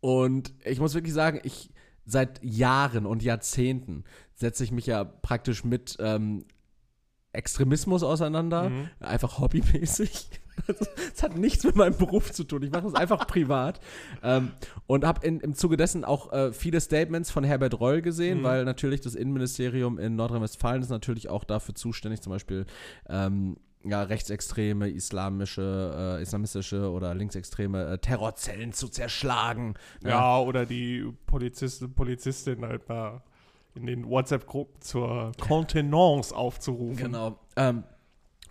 [0.00, 1.70] und ich muss wirklich sagen, ich
[2.06, 6.44] seit Jahren und Jahrzehnten setze ich mich ja praktisch mit ähm,
[7.32, 8.88] Extremismus auseinander, Mhm.
[9.00, 10.30] einfach hobbymäßig.
[11.14, 12.62] Es hat nichts mit meinem Beruf zu tun.
[12.62, 13.78] Ich mache es einfach privat.
[14.22, 14.52] Ähm,
[14.86, 18.42] und habe im Zuge dessen auch äh, viele Statements von Herbert Reul gesehen, Mhm.
[18.42, 22.64] weil natürlich das Innenministerium in Nordrhein-Westfalen ist natürlich auch dafür zuständig, zum Beispiel
[23.06, 29.74] ähm, ja, rechtsextreme, islamische, äh, islamistische oder linksextreme äh, Terrorzellen zu zerschlagen.
[30.04, 33.22] Ja, oder die Polizisten, Polizistin halt mal
[33.74, 36.96] in den WhatsApp-Gruppen zur Kontenance aufzurufen.
[36.96, 37.38] Genau.
[37.56, 37.84] Ähm,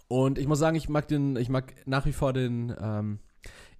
[0.07, 3.19] und ich muss sagen, ich mag den, ich mag nach wie vor den ähm,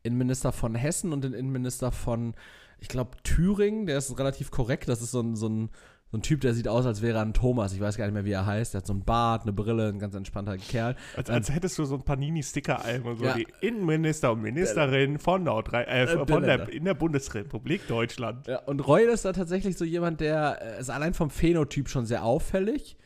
[0.04, 2.34] Innenminister von Hessen und den Innenminister von,
[2.80, 4.90] ich glaube, Thüringen, der ist relativ korrekt.
[4.90, 5.70] Das ist so ein, so ein
[6.12, 7.74] so ein Typ, der sieht aus, als wäre er ein Thomas.
[7.74, 8.74] Ich weiß gar nicht mehr, wie er heißt.
[8.74, 10.96] Der hat so einen Bart, eine Brille, ein ganz entspannter Kerl.
[11.18, 13.18] Als, als hättest du so ein Panini-Sticker-Album.
[13.18, 13.34] So Ja.
[13.34, 16.72] die Innenminister und Ministerin von, Nordrhein, äh, Äh, von der, Länder.
[16.72, 18.48] in der Bundesrepublik Deutschland.
[18.48, 22.06] Ja, und Reul ist da tatsächlich so jemand, der äh, ist allein vom Phänotyp schon
[22.06, 22.98] sehr auffällig.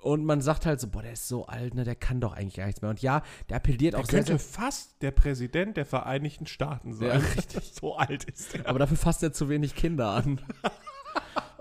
[0.00, 2.56] Und man sagt halt so, boah, der ist so alt, ne, der kann doch eigentlich
[2.56, 2.90] gar nichts mehr.
[2.90, 6.92] Und ja, der appelliert auch Er sehr, könnte sehr, fast der Präsident der Vereinigten Staaten
[6.92, 7.08] sein.
[7.08, 7.72] Ja, richtig.
[7.80, 8.66] So alt ist er.
[8.68, 10.40] aber dafür fasst er zu wenig Kinder an.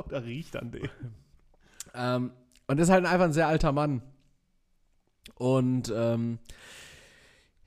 [0.07, 0.89] Oder riecht an dem.
[1.93, 2.31] Ähm,
[2.67, 4.01] und ist halt einfach ein sehr alter Mann.
[5.35, 6.39] Und ähm,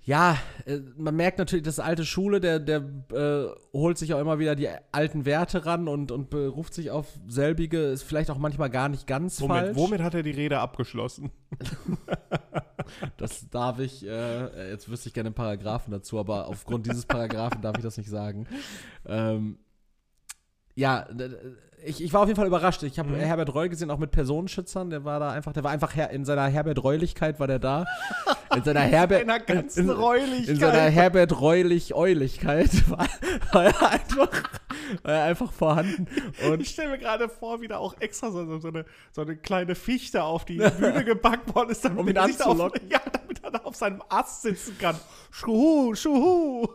[0.05, 4.21] ja, äh, man merkt natürlich, das ist alte Schule, der, der äh, holt sich auch
[4.21, 8.39] immer wieder die alten Werte ran und, und beruft sich auf selbige, ist vielleicht auch
[8.39, 9.77] manchmal gar nicht ganz Womit, falsch.
[9.77, 11.31] womit hat er die Rede abgeschlossen?
[13.17, 17.63] Das darf ich, äh, jetzt wüsste ich gerne einen Paragraphen dazu, aber aufgrund dieses Paragraphen
[17.63, 18.47] darf ich das nicht sagen.
[19.07, 19.59] Ähm,
[20.75, 21.07] ja,
[21.85, 22.83] ich, ich war auf jeden Fall überrascht.
[22.83, 23.17] Ich habe Mhm.
[23.17, 24.91] Herbert Reul gesehen, auch mit Personenschützern.
[24.91, 27.85] Der war da einfach, der war einfach her, in seiner Herbert Reulichkeit war der da.
[28.55, 29.23] In seiner Herbert.
[29.23, 30.49] In in, Räulichkeit.
[30.49, 33.07] in seiner Herbert Reulich-Eulichkeit war,
[33.53, 34.43] war, er einfach,
[35.03, 36.07] war er einfach vorhanden.
[36.49, 39.37] Und ich stelle mir gerade vor, wie da auch extra so, so, eine, so eine
[39.37, 42.59] kleine Fichte auf die Bühne gepackt worden ist, damit Um ihn er sich da auf,
[42.89, 44.97] ja, damit er da auf seinem Ast sitzen kann.
[45.31, 46.67] Schuhu, schuhu.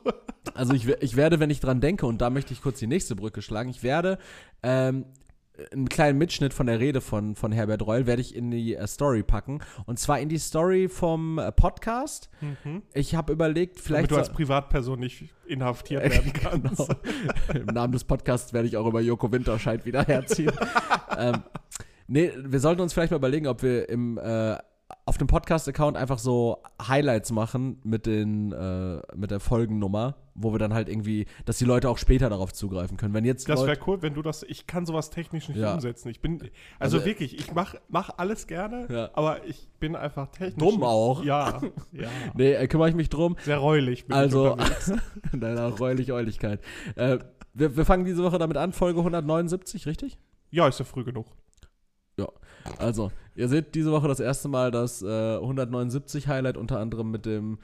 [0.55, 3.15] Also ich, ich werde, wenn ich dran denke, und da möchte ich kurz die nächste
[3.15, 4.17] Brücke schlagen, ich werde
[4.63, 5.05] ähm,
[5.73, 8.87] einen kleinen Mitschnitt von der Rede von, von Herbert Reul werde ich in die äh,
[8.87, 9.59] Story packen.
[9.85, 12.29] Und zwar in die Story vom äh, Podcast.
[12.93, 14.11] Ich habe überlegt, Damit vielleicht.
[14.11, 16.77] du als so- Privatperson nicht inhaftiert werden kannst.
[16.77, 16.99] Genau.
[17.53, 20.53] Im Namen des Podcasts werde ich auch über Joko Winterscheid wieder herziehen.
[21.17, 21.43] ähm,
[22.07, 24.55] nee, wir sollten uns vielleicht mal überlegen, ob wir im, äh,
[25.05, 30.59] auf dem Podcast-Account einfach so Highlights machen mit, den, äh, mit der Folgennummer, wo wir
[30.59, 33.13] dann halt irgendwie, dass die Leute auch später darauf zugreifen können.
[33.13, 34.43] Wenn jetzt Das wäre cool, wenn du das.
[34.43, 35.73] Ich kann sowas technisch nicht Ja.
[35.73, 36.09] umsetzen.
[36.09, 36.39] Ich bin.
[36.79, 39.09] Also, Also, wirklich, ich mach, mach alles gerne, Ja.
[39.13, 40.57] aber ich bin einfach technisch.
[40.57, 41.23] Dumm auch.
[41.23, 42.09] Ja, ja.
[42.35, 43.35] Nee, äh, kümmere ich mich drum.
[43.43, 46.61] Sehr räulich bin Also, ich in deiner Räulich-Euligkeit.
[46.95, 47.19] Äh,
[47.53, 50.17] wir, wir fangen diese Woche damit an, Folge 179, richtig?
[50.51, 51.27] Ja, ist ja früh genug.
[52.77, 57.25] Also, ihr seht diese Woche das erste Mal das äh, 179 Highlight, unter anderem mit
[57.25, 57.57] dem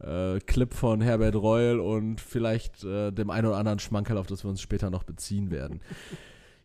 [0.00, 4.44] äh, Clip von Herbert Reul und vielleicht äh, dem einen oder anderen Schmankerl, auf das
[4.44, 5.80] wir uns später noch beziehen werden.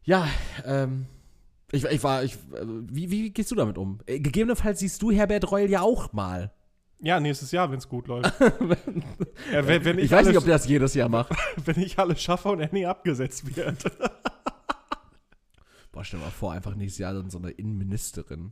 [0.04, 0.28] Ja,
[0.66, 1.06] ähm.
[1.72, 4.00] Ich, ich war, ich, äh, wie, wie gehst du damit um?
[4.08, 6.52] Äh, Gegebenenfalls siehst du Herbert Reul ja auch mal.
[7.02, 8.34] Ja, nächstes Jahr, wenn es gut läuft.
[9.52, 11.32] ja, wenn, wenn Ich, ich, weiß nicht, ob der das jedes Jahr macht.
[11.66, 13.84] wenn ich alles schaffe und er nie abgesetzt wird.
[15.92, 18.52] Boah, stell dir mal vor, einfach nächstes Jahr dann so eine Innenministerin.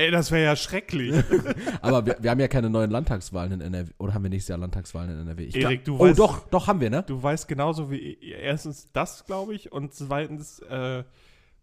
[0.00, 1.12] Ey, das wäre ja schrecklich.
[1.82, 3.90] Aber wir, wir haben ja keine neuen Landtagswahlen in NRW.
[3.98, 5.44] Oder haben wir nächstes Jahr Landtagswahlen in NRW?
[5.44, 7.02] Ich Erik, du Oh, weißt- doch, doch, haben wir, ne?
[7.06, 11.04] Du weißt genauso wie erstens das, glaube ich, und zweitens äh,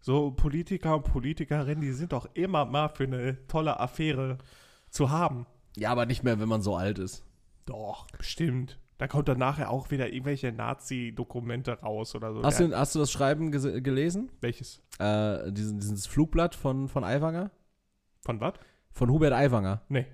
[0.00, 4.38] so Politiker und Politikerinnen, die sind doch immer mal für eine tolle Affäre
[4.90, 5.46] zu haben.
[5.76, 7.24] Ja, aber nicht mehr, wenn man so alt ist.
[7.66, 8.78] Doch, bestimmt.
[8.98, 12.42] Da kommt dann nachher auch wieder irgendwelche Nazi-Dokumente raus oder so.
[12.42, 14.30] Hast, Ja, du, hast du das Schreiben gelesen?
[14.40, 14.80] welches?
[14.98, 17.50] Äh, diesen, dieses Flugblatt von, von Aiwanger?
[18.28, 18.52] Von was?
[18.92, 19.80] Von Hubert Aiwanger.
[19.88, 20.04] Nee.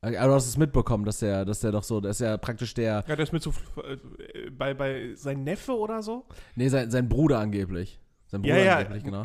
[0.00, 2.36] Äh, Aber du hast es mitbekommen, dass der, dass der doch so, das ist ja
[2.36, 3.50] praktisch der, Ja, der ist mit so
[3.82, 6.24] äh, bei, bei sein Neffe oder so?
[6.54, 7.98] nee, sein, sein Bruder angeblich.
[8.26, 8.76] Sein Bruder Ja, ja.
[8.78, 9.22] angeblich, genau.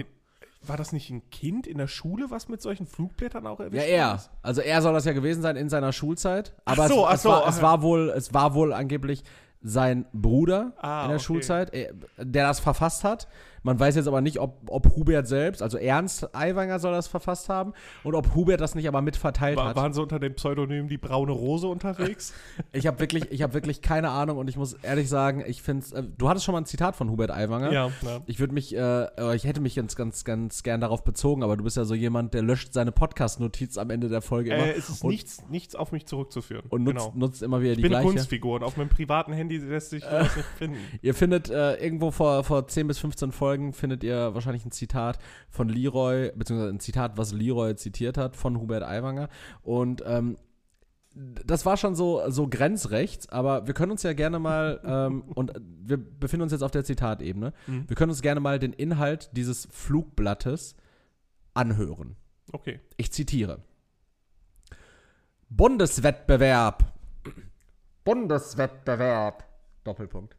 [0.66, 3.86] War das nicht ein Kind in der Schule, was mit solchen Flugblättern auch Ja, erwischt
[3.88, 4.06] er.
[4.08, 4.32] worden ist?
[4.42, 6.56] Also er soll das ja gewesen sein in seiner Schulzeit.
[6.66, 9.24] Aber Ach so, es, ach es, so, war, es, war wohl, es war wohl angeblich
[9.62, 11.24] sein Bruder Ah, in der okay.
[11.26, 13.28] Schulzeit, äh, der das verfasst hat.
[13.64, 17.50] Man weiß jetzt aber nicht, ob, ob Hubert selbst, also Ernst Aiwanger soll das verfasst
[17.50, 19.76] haben und ob Hubert das nicht aber mit verteilt War, hat.
[19.76, 22.34] waren sie unter dem Pseudonym die braune Rose unterwegs?
[22.74, 25.86] Ich habe wirklich, ich habe wirklich keine Ahnung und ich muss ehrlich sagen, ich finde
[25.96, 27.72] äh, du hattest schon mal ein Zitat von Hubert Aiwanger.
[27.72, 28.20] ja, ja.
[28.26, 31.58] Ich würde mich, äh, äh, ich hätte mich ganz, ganz, ganz gern darauf bezogen, aber
[31.58, 34.72] du bist ja so jemand, der löscht seine Podcast-Notiz am Ende der Folge immer Äh,
[34.74, 36.66] es ist nichts, nichts auf mich zurückzuführen.
[36.70, 37.14] und nutzt, genau.
[37.16, 38.08] nutzt immer wieder Ich die bin gleiche.
[38.08, 40.78] Kunstfigur und auf meinem privaten Handy lässt sich das nicht finden.
[41.02, 45.20] Ihr findet äh, irgendwo vor, vor 10 bis 15 Folgen findet ihr wahrscheinlich ein Zitat
[45.50, 49.30] von Leroy, beziehungsweise ein Zitat, was Leroy zitiert hat von Hubert Aiwanger.
[49.62, 50.38] Und ähm,
[51.46, 55.52] das war schon so, so grenzrechts, aber wir können uns ja gerne mal, ähm, und
[55.60, 57.90] wir befinden uns jetzt auf der Zitatebene, Mhm.
[57.90, 60.76] wir können uns gerne mal den Inhalt dieses Flugblattes
[61.54, 62.16] anhören.
[62.54, 62.80] Okay.
[62.98, 63.64] Ich zitiere.
[65.50, 66.94] Bundeswettbewerb.
[68.04, 69.44] Bundeswettbewerb.
[69.84, 70.37] Doppelpunkt.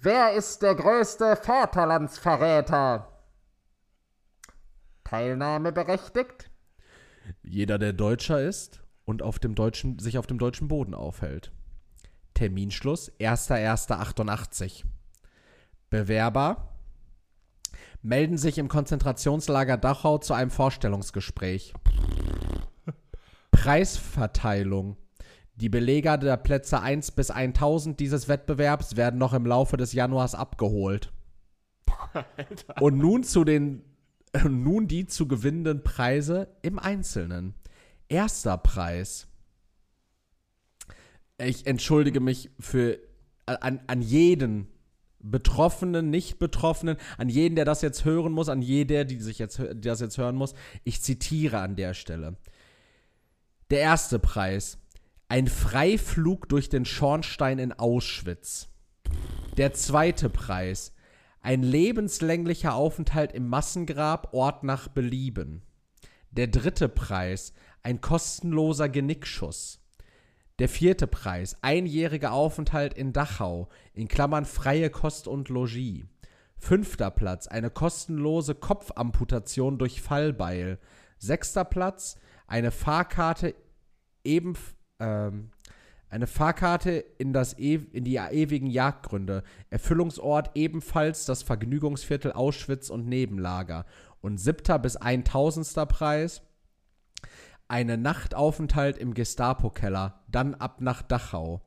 [0.00, 3.08] Wer ist der größte Vaterlandsverräter?
[5.02, 6.50] Teilnahme berechtigt?
[7.42, 11.50] Jeder, der Deutscher ist und auf dem deutschen, sich auf dem deutschen Boden aufhält.
[12.34, 14.84] Terminschluss 1.1.88.
[15.90, 16.68] Bewerber
[18.02, 21.74] melden sich im Konzentrationslager Dachau zu einem Vorstellungsgespräch.
[23.50, 24.96] Preisverteilung.
[25.60, 30.36] Die Beleger der Plätze 1 bis 1000 dieses Wettbewerbs werden noch im Laufe des Januars
[30.36, 31.12] abgeholt.
[32.80, 33.82] Und nun zu den
[34.48, 37.54] nun die zu gewinnenden Preise im Einzelnen.
[38.08, 39.26] Erster Preis.
[41.38, 42.98] Ich entschuldige mich für
[43.46, 44.68] an, an jeden
[45.20, 49.80] Betroffenen, Nicht-Betroffenen, an jeden, der das jetzt hören muss, an jeder, die sich jetzt die
[49.80, 50.54] das jetzt hören muss.
[50.84, 52.36] Ich zitiere an der Stelle.
[53.70, 54.78] Der erste Preis.
[55.30, 58.70] Ein Freiflug durch den Schornstein in Auschwitz.
[59.58, 60.94] Der zweite Preis.
[61.42, 65.60] Ein lebenslänglicher Aufenthalt im Massengrab, Ort nach Belieben.
[66.30, 67.52] Der dritte Preis.
[67.82, 69.84] Ein kostenloser Genickschuss.
[70.60, 71.58] Der vierte Preis.
[71.60, 76.06] Einjähriger Aufenthalt in Dachau, in Klammern freie Kost und Logis.
[76.56, 77.48] Fünfter Platz.
[77.48, 80.78] Eine kostenlose Kopfamputation durch Fallbeil.
[81.18, 82.16] Sechster Platz.
[82.46, 83.54] Eine Fahrkarte
[84.24, 84.56] eben,
[85.00, 85.50] ähm,
[86.10, 89.42] eine Fahrkarte in, das e in die ewigen Jagdgründe.
[89.70, 93.84] Erfüllungsort ebenfalls das Vergnügungsviertel Auschwitz und Nebenlager.
[94.20, 96.42] Und siebter bis eintausendster Preis
[97.68, 101.60] eine Nachtaufenthalt im Gestapo-Keller, dann ab nach Dachau.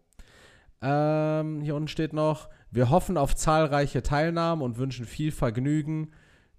[0.81, 6.11] Ähm, hier unten steht noch, wir hoffen auf zahlreiche Teilnahmen und wünschen viel Vergnügen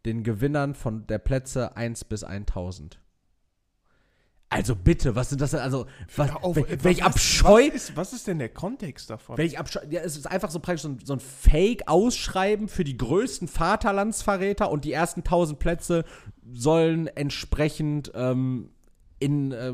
[0.07, 3.02] den Gewinnern von der Plätze 1 bis 1000.
[4.53, 5.61] Also bitte, was sind das denn?
[5.61, 5.87] Also,
[6.17, 7.69] was, Auf, wel- was welch ist- Abscheu.
[7.69, 9.39] Was ist, was ist denn der Kontext davon?
[9.39, 9.81] Welch Abscheu.
[9.91, 14.71] Ja, es ist einfach so praktisch so ein, so ein Fake-Ausschreiben für die größten Vaterlandsverräter
[14.71, 16.05] und die ersten 1000 Plätze
[16.53, 18.71] sollen entsprechend ähm,
[19.19, 19.73] in äh,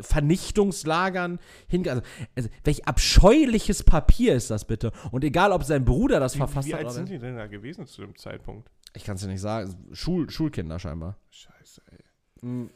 [0.00, 1.90] Vernichtungslagern hingehen.
[1.98, 2.02] Also,
[2.34, 4.92] also, welch abscheuliches Papier ist das bitte?
[5.10, 7.36] Und egal, ob sein Bruder das wie, verfasst wie hat alt oder sind die denn
[7.36, 8.70] da gewesen zu dem Zeitpunkt?
[8.94, 9.74] Ich kann es dir nicht sagen.
[9.92, 11.18] Schul Schulkinder scheinbar.
[11.30, 12.68] Scheiße, ey.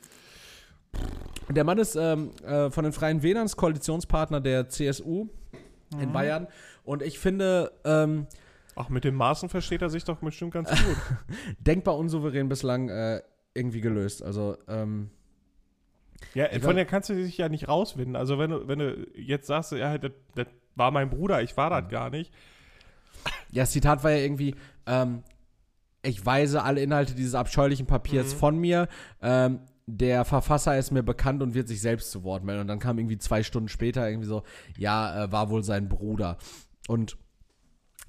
[1.49, 5.29] Der Mann ist ähm, äh, von den Freien Wählern, ist Koalitionspartner der CSU
[6.01, 6.47] in Bayern.
[6.85, 8.27] Und ich finde, ähm,
[8.77, 10.97] Ach, mit den Maßen versteht er sich doch bestimmt ganz gut.
[11.59, 13.21] denkbar unsouverän bislang äh,
[13.53, 14.23] irgendwie gelöst.
[14.23, 15.11] Also, ähm,
[16.35, 18.15] ja, von der kannst du dich ja nicht rauswinden.
[18.15, 21.71] Also wenn du, wenn du jetzt sagst, ja, das, das war mein Bruder, ich war
[21.71, 22.33] das gar nicht.
[23.51, 24.55] ja, das Zitat war ja irgendwie,
[24.87, 25.25] ähm,
[26.03, 28.39] ich weise alle Inhalte dieses abscheulichen Papiers Mhm.
[28.39, 28.89] von mir.
[29.21, 32.63] Ähm, der Verfasser ist mir bekannt und wird sich selbst zu Wort melden.
[32.63, 34.43] Und dann kam irgendwie zwei Stunden später irgendwie so,
[34.77, 36.39] ja, äh, war wohl sein Bruder.
[36.89, 37.17] Und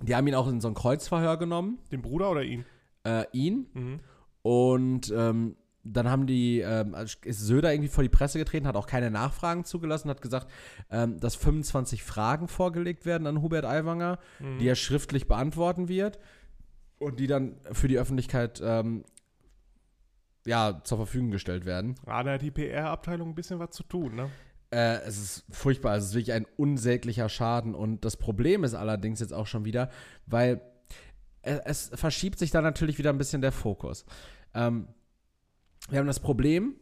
[0.02, 2.66] die haben ihn auch in so ein Kreuzverhör genommen, Den Bruder oder ihn?
[3.04, 3.68] äh, ihn.
[3.74, 4.00] Mhm.
[4.44, 6.94] Und ähm, dann haben die, ähm,
[7.26, 10.48] ist Söder irgendwie vor die Presse getreten, hat auch keine Nachfragen zugelassen, hat gesagt,
[10.92, 14.60] ähm, dass 25 Fragen vorgelegt werden an Hubert Aiwanger, Mhm.
[14.60, 16.20] die er schriftlich beantworten wird
[17.00, 19.04] und die dann für die Öffentlichkeit ähm,
[20.46, 21.96] ja, zur Verfügung gestellt werden.
[22.06, 24.30] Ah, da hat die PR-Abteilung ein bisschen was zu tun, ne?
[24.72, 27.76] Äh, es ist furchtbar, es ist wirklich ein unsäglicher Schaden.
[27.76, 29.90] Und das Problem ist allerdings jetzt auch schon wieder,
[30.26, 30.62] weil
[31.42, 34.06] es, es verschiebt sich da natürlich wieder ein bisschen der Fokus.
[34.54, 34.88] Ähm,
[35.90, 36.76] wir haben das Problem,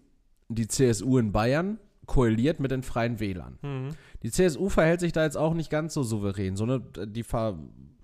[0.49, 3.57] die CSU in Bayern koaliert mit den Freien Wählern.
[3.61, 3.89] Mhm.
[4.23, 6.55] Die CSU verhält sich da jetzt auch nicht ganz so souverän.
[6.55, 7.57] So eine, die, ver,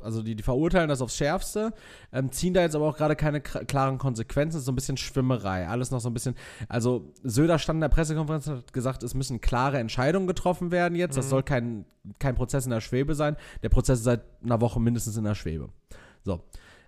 [0.05, 1.73] also die, die verurteilen das aufs Schärfste,
[2.13, 4.57] ähm, ziehen da jetzt aber auch gerade keine klaren Konsequenzen.
[4.57, 5.67] Es ist so ein bisschen Schwimmerei.
[5.67, 6.35] Alles noch so ein bisschen.
[6.69, 10.95] Also Söder stand in der Pressekonferenz und hat gesagt, es müssen klare Entscheidungen getroffen werden
[10.95, 11.17] jetzt.
[11.17, 11.85] Das soll kein,
[12.19, 13.35] kein Prozess in der Schwebe sein.
[13.63, 15.69] Der Prozess ist seit einer Woche mindestens in der Schwebe.
[16.23, 16.41] So.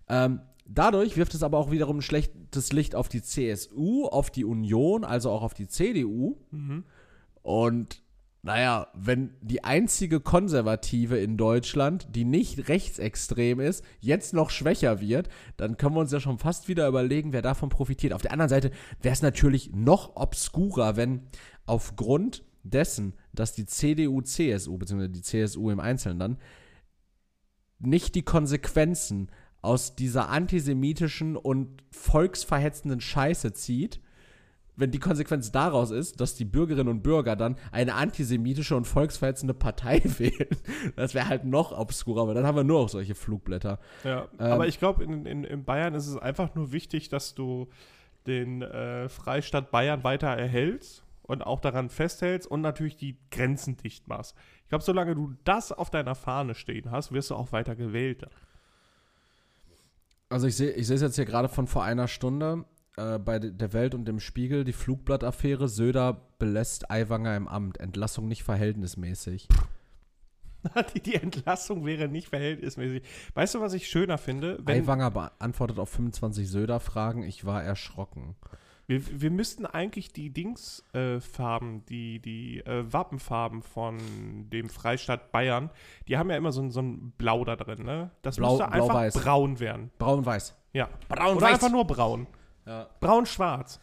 [0.08, 4.46] Ähm, dadurch wirft es aber auch wiederum ein schlechtes Licht auf die CSU, auf die
[4.46, 6.38] Union, also auch auf die CDU.
[7.42, 8.02] Und
[8.44, 15.28] naja, wenn die einzige Konservative in Deutschland, die nicht rechtsextrem ist, jetzt noch schwächer wird,
[15.58, 18.14] dann können wir uns ja schon fast wieder überlegen, wer davon profitiert.
[18.14, 18.72] Auf der anderen Seite
[19.02, 21.24] wäre es natürlich noch obskurer, wenn
[21.66, 26.38] aufgrund dessen, dass die CDU, CSU, beziehungsweise die CSU im Einzelnen dann,
[27.80, 29.30] nicht die Konsequenzen
[29.62, 34.00] aus dieser antisemitischen und volksverhetzenden Scheiße zieht,
[34.78, 39.54] wenn die Konsequenz daraus ist, dass die Bürgerinnen und Bürger dann eine antisemitische und volksverhetzende
[39.54, 40.48] Partei wählen,
[40.96, 43.80] das wäre halt noch obskurer, aber dann haben wir nur auch solche Flugblätter.
[44.04, 47.34] Ja, Ähm, aber ich glaube, in, in, in Bayern ist es einfach nur wichtig, dass
[47.34, 47.68] du
[48.28, 54.08] den äh, Freistaat Bayern weiter erhältst und auch daran festhältst und natürlich die Grenzen dicht
[54.08, 54.36] machst.
[54.64, 58.26] Ich glaube, solange du das auf deiner Fahne stehen hast, wirst du auch weiter gewählt.
[60.30, 62.66] Also ich sehe ich sehe es jetzt hier gerade von vor einer Stunde
[62.98, 67.80] äh, bei de- der Welt und dem Spiegel, die Flugblattaffäre, Söder belässt Aiwanger im Amt,
[67.80, 69.48] Entlassung nicht verhältnismäßig.
[70.94, 73.04] die, die Entlassung wäre nicht verhältnismäßig.
[73.36, 74.60] Weißt du, was ich schöner finde?
[74.64, 78.36] Wenn, Aiwanger beantwortet auf 25 Söder-Fragen, ich war erschrocken.
[78.88, 83.98] wir, wir müssten eigentlich die Dingsfarben, äh, die, die äh, Wappenfarben von
[84.50, 85.70] dem Freistaat Bayern,
[86.08, 88.12] die haben ja immer so, ein- so ein Blau da drin, ne?
[88.24, 89.14] Das Blau- müsste einfach blau-weiß.
[89.14, 89.92] braun werden.
[90.00, 90.56] Braun-Weiß.
[90.74, 90.90] Ja.
[91.08, 91.38] Braun-weiß.
[91.38, 92.28] Oder einfach nur braun.
[92.68, 92.90] Ja.
[93.00, 93.80] Braun-schwarz.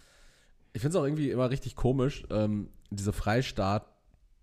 [0.73, 3.87] Ich finde es auch irgendwie immer richtig komisch, ähm, diese Freistaat,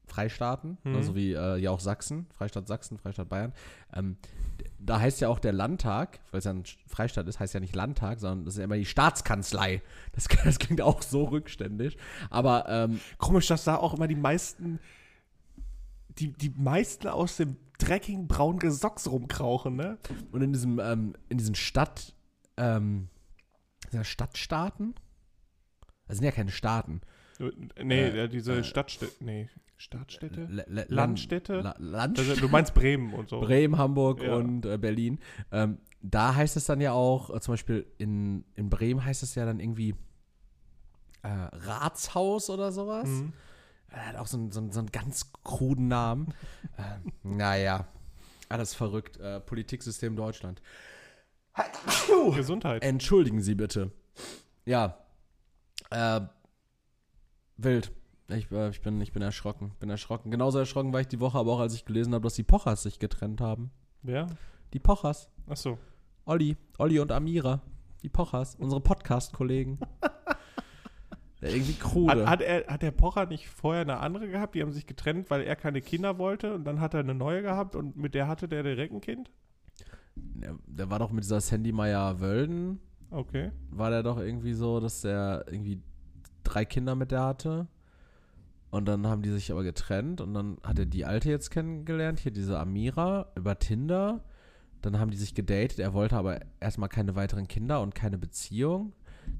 [0.07, 0.95] Freistaaten, Mhm.
[0.95, 3.53] also wie äh, ja auch Sachsen, Freistaat Sachsen, Freistaat Bayern.
[3.93, 4.17] Ähm,
[4.77, 7.75] da heißt ja auch der Landtag, weil es ja ein Freistaat ist, heißt ja nicht
[7.75, 9.81] Landtag, sondern das ist ja immer die Staatskanzlei.
[10.13, 11.97] Das, das klingt auch so rückständig.
[12.29, 14.79] Aber ähm, Komisch, dass da auch immer die meisten,
[16.09, 19.97] die, die meisten aus dem dreckigen braunen Gesocks rumkrauchen, ne?
[20.31, 22.13] und in diesem, ähm, in diesen Stadt,
[22.57, 23.07] ähm,
[23.91, 24.95] dieser Stadtstaaten,
[26.07, 27.01] das sind ja keine Staaten.
[27.81, 30.45] Nee, Äh, äh, diese äh, Stadtstädte, nee, Stadtstädte?
[30.45, 31.61] Le- Landstädte?
[31.61, 33.41] La Land Also, du meinst Bremen und so.
[33.41, 34.35] Bremen, Hamburg Ja.
[34.35, 35.19] und äh, Berlin.
[35.51, 39.33] Ähm, da heißt es dann ja auch, äh, zum Beispiel in, in Bremen heißt es
[39.35, 39.95] ja dann irgendwie
[41.23, 43.07] äh, Ratshaus oder sowas.
[43.09, 43.33] Mhm.
[43.89, 46.33] Er hat auch so einen, so einen, so einen ganz kruden Namen.
[46.77, 47.87] ähm, naja,
[48.49, 49.17] alles verrückt.
[49.17, 50.61] Äh, Politiksystem Deutschland.
[52.35, 52.83] Gesundheit.
[52.83, 53.91] Entschuldigen Sie bitte.
[54.65, 54.97] Ja.
[55.89, 56.21] Äh,
[57.57, 57.91] wild.
[58.29, 59.71] Ich, äh, ich, bin, ich bin erschrocken.
[59.79, 60.31] Bin erschrocken.
[60.31, 62.83] Genauso erschrocken war ich die Woche, aber auch als ich gelesen habe, dass die Pochers
[62.83, 63.71] sich getrennt haben.
[64.01, 64.27] Wer?
[64.73, 65.29] Die Pochers.
[65.47, 65.77] Achso.
[66.25, 66.57] Olli.
[66.77, 67.61] Olli und Amira.
[68.03, 68.55] Die Pochers.
[68.55, 69.79] Unsere Podcast-Kollegen.
[71.41, 72.21] Irgendwie krude.
[72.21, 74.53] Hat, hat, er, hat der Pocher nicht vorher eine andere gehabt?
[74.53, 77.41] Die haben sich getrennt, weil er keine Kinder wollte und dann hat er eine neue
[77.41, 79.31] gehabt und mit der hatte der direkt ein Kind?
[80.15, 82.79] Der, war doch mit dieser Sandy Meyer-Wölden.
[83.09, 83.51] Okay.
[83.69, 85.81] War der doch irgendwie so, dass der irgendwie
[86.43, 87.67] drei Kinder mit der hatte.
[88.69, 92.21] Und dann haben die sich aber getrennt und dann hat er die alte jetzt kennengelernt,
[92.21, 94.23] hier diese Amira, über Tinder.
[94.81, 95.79] Dann haben die sich gedatet.
[95.79, 98.93] Er wollte aber erstmal keine weiteren Kinder und keine Beziehung.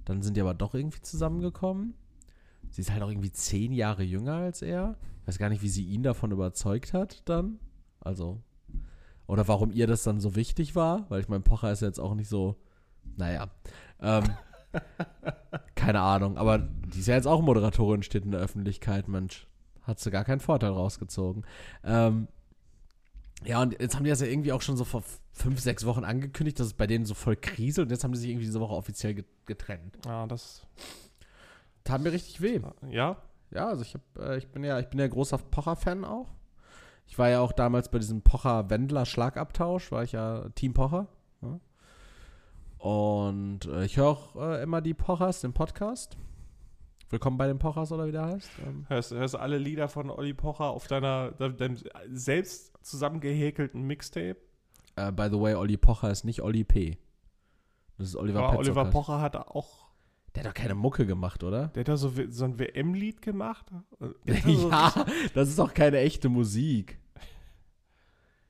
[0.06, 1.96] Dann sind die aber doch irgendwie zusammengekommen.
[2.70, 4.98] Sie ist halt auch irgendwie zehn Jahre jünger als er.
[5.22, 7.60] Ich weiß gar nicht, wie sie ihn davon überzeugt hat dann.
[8.02, 8.42] Also.
[9.28, 11.06] Oder warum ihr das dann so wichtig war.
[11.10, 12.56] Weil ich mein Pocher ist jetzt auch nicht so.
[13.18, 13.50] Naja.
[14.02, 14.24] Ähm,
[15.76, 16.38] keine Ahnung.
[16.38, 19.48] Aber die ist ja jetzt auch Moderatorin, steht in der Öffentlichkeit, Mensch.
[19.84, 21.46] Hat sie gar keinen Vorteil rausgezogen.
[21.84, 22.28] Ähm,
[23.44, 26.04] ja, und jetzt haben die das ja irgendwie auch schon so vor fünf, sechs Wochen
[26.04, 27.88] angekündigt, dass es bei denen so voll kriselt.
[27.88, 29.98] Und jetzt haben die sich irgendwie diese Woche offiziell get- getrennt.
[30.06, 30.68] Ah, das.
[31.84, 32.60] Tat mir richtig weh.
[32.90, 33.18] Ja?
[33.50, 36.28] Ja, also ich, hab, äh, ich bin ja, ich bin ja großer Pocher-Fan auch.
[37.12, 41.08] Ich war ja auch damals bei diesem Pocher-Wendler-Schlagabtausch, war ich ja Team Pocher.
[41.42, 41.60] Ja.
[42.78, 46.18] Und äh, ich höre auch äh, immer die Pochers, den Podcast.
[47.10, 48.50] Willkommen bei den Pochers oder wie der heißt.
[48.66, 51.78] Ähm, Hörst, hörst du alle Lieder von Olli Pocher auf deiner, de- deinem
[52.14, 54.38] selbst zusammengehäkelten Mixtape?
[54.96, 56.98] äh, by the way, Olli Pocher ist nicht Olli P.
[57.98, 58.86] Das ist Oliver Aber Oliver.
[58.86, 59.90] Pocher hat auch.
[60.34, 61.68] Der hat doch keine Mucke gemacht, oder?
[61.68, 63.66] Der hat da so, so ein WM-Lied gemacht.
[64.26, 67.00] Da so ja, das ist doch keine echte Musik.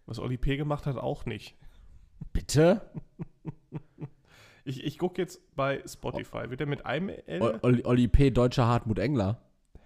[0.06, 0.58] Was Oli P.
[0.58, 1.56] gemacht hat, auch nicht.
[2.34, 2.82] Bitte?
[4.64, 6.52] Ich, ich gucke jetzt bei Spotify.
[6.52, 7.42] Wird er mit einem L?
[7.42, 9.42] O- Olli, Olli P., deutscher Hartmut Engler.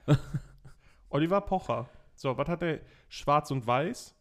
[1.10, 1.88] Oliver Pocher.
[2.14, 2.82] So, was hat er?
[3.08, 4.14] Schwarz und Weiß.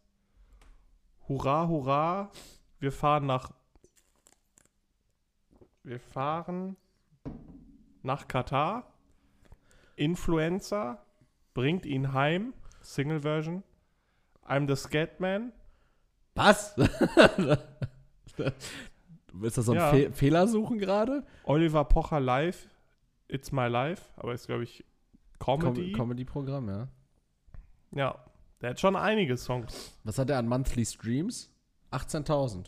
[1.27, 2.31] Hurra, hurra.
[2.79, 3.51] Wir fahren nach.
[5.83, 6.77] Wir fahren
[8.01, 8.93] nach Katar.
[9.97, 11.03] Influencer
[11.53, 12.53] bringt ihn heim.
[12.81, 13.61] Single Version.
[14.47, 15.51] I'm the Scatman.
[16.35, 16.75] Was?
[19.41, 19.89] Ist das so ein Ja.
[19.89, 21.23] Fe Fehlersuchen gerade?
[21.45, 22.69] Oliver Pocher live.
[23.27, 24.03] It's my life.
[24.17, 24.85] Aber ist, glaube ich,
[25.39, 25.91] Comedy.
[25.91, 26.87] Com Comedy-Programm, ja.
[27.91, 28.15] ja.
[28.61, 29.97] Der hat schon einige Songs.
[30.03, 31.51] Was hat er an Monthly Streams?
[31.91, 32.67] 18.000.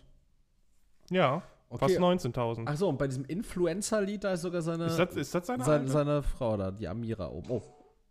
[1.12, 1.44] Ja.
[1.70, 1.80] Okay.
[1.80, 2.64] Fast 19.000.
[2.66, 5.64] Ach so, und bei diesem Influencer-Lied, da ist sogar seine, Ist das, ist das seine,
[5.64, 7.50] seine, seine Frau da, die Amira oben.
[7.50, 7.62] Oh,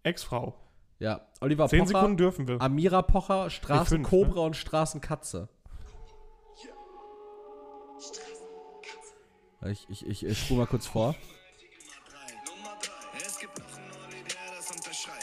[0.03, 0.55] Ex-Frau?
[0.99, 1.27] Ja.
[1.41, 2.61] Oliver Zehn Pocher, Sekunden dürfen wir.
[2.61, 5.49] Amira Pocher, Straßenkobra fünf, und Straßenkatze.
[9.65, 11.15] Ich, ich, ich, ich spule mal kurz vor.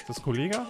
[0.07, 0.65] Das Kollege?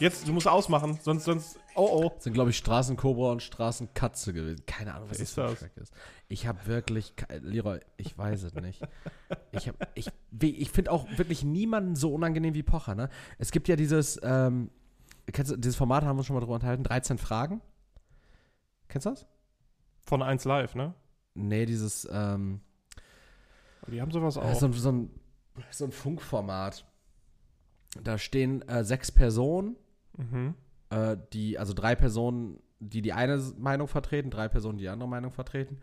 [0.00, 2.12] Jetzt, du musst ausmachen, sonst, sonst, oh oh.
[2.14, 4.64] Das sind, glaube ich, Straßenkobra und Straßenkatze gewesen.
[4.66, 5.58] Keine Ahnung, was das ist für ein das?
[5.60, 5.92] Track ist.
[6.28, 8.82] Ich habe wirklich, Leroy, ich weiß es nicht.
[9.52, 10.08] Ich, hab- ich,
[10.40, 13.08] ich finde auch wirklich niemanden so unangenehm wie Pocher, ne?
[13.38, 14.70] Es gibt ja dieses, ähm,
[15.32, 17.60] kennst du, dieses Format haben wir uns schon mal drüber unterhalten, 13 Fragen.
[18.88, 19.26] Kennst du das?
[20.06, 20.94] Von 1 Live, ne?
[21.34, 22.60] Nee, dieses, ähm,
[23.88, 24.54] Die haben sowas auch.
[24.54, 25.10] so, ein- so, ein,
[25.70, 26.84] so ein Funkformat.
[28.02, 29.76] Da stehen äh, sechs Personen,
[30.16, 30.54] mhm.
[30.90, 35.08] äh, die, also drei Personen, die die eine Meinung vertreten, drei Personen, die die andere
[35.08, 35.80] Meinung vertreten.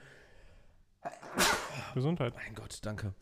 [1.93, 2.33] Gesundheit.
[2.35, 3.13] Mein Gott, danke.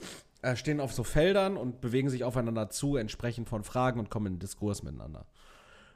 [0.42, 4.34] Äh, stehen auf so Feldern und bewegen sich aufeinander zu, entsprechend von Fragen und kommen
[4.34, 5.26] in Diskurs miteinander.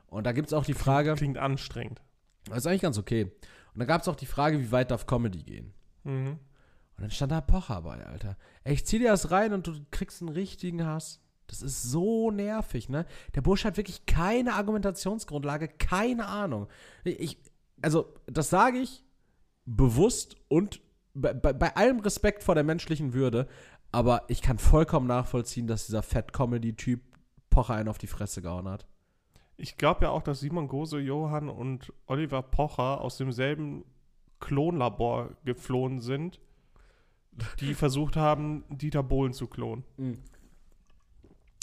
[0.08, 2.02] Und da gibt es auch die Frage, Klingt anstrengend.
[2.46, 3.32] das ist eigentlich ganz okay.
[3.74, 5.74] Und da gab es auch die Frage, wie weit darf Comedy gehen?
[6.04, 6.40] Mhm.
[6.96, 8.38] Und dann stand da Pocher bei, Alter.
[8.64, 11.23] Ey, ich zieh dir das rein und du kriegst einen richtigen Hass.
[11.48, 13.06] Das ist so nervig, ne?
[13.36, 16.68] Der Bursch hat wirklich keine Argumentationsgrundlage, keine Ahnung.
[17.04, 17.38] Ich,
[17.82, 19.04] also, das sage ich
[19.66, 20.82] bewusst und
[21.14, 23.48] bei, bei, bei allem Respekt vor der menschlichen Würde,
[23.92, 27.02] aber ich kann vollkommen nachvollziehen, dass dieser Fat-Comedy-Typ
[27.50, 28.88] Pocher einen auf die Fresse gehauen hat.
[29.56, 33.86] Ich glaube ja auch, dass Simon Gose, Johann und Oliver Pocher aus demselben
[34.40, 36.42] Klonlabor geflohen sind,
[37.60, 39.84] die versucht haben, Dieter Bohlen zu klonen.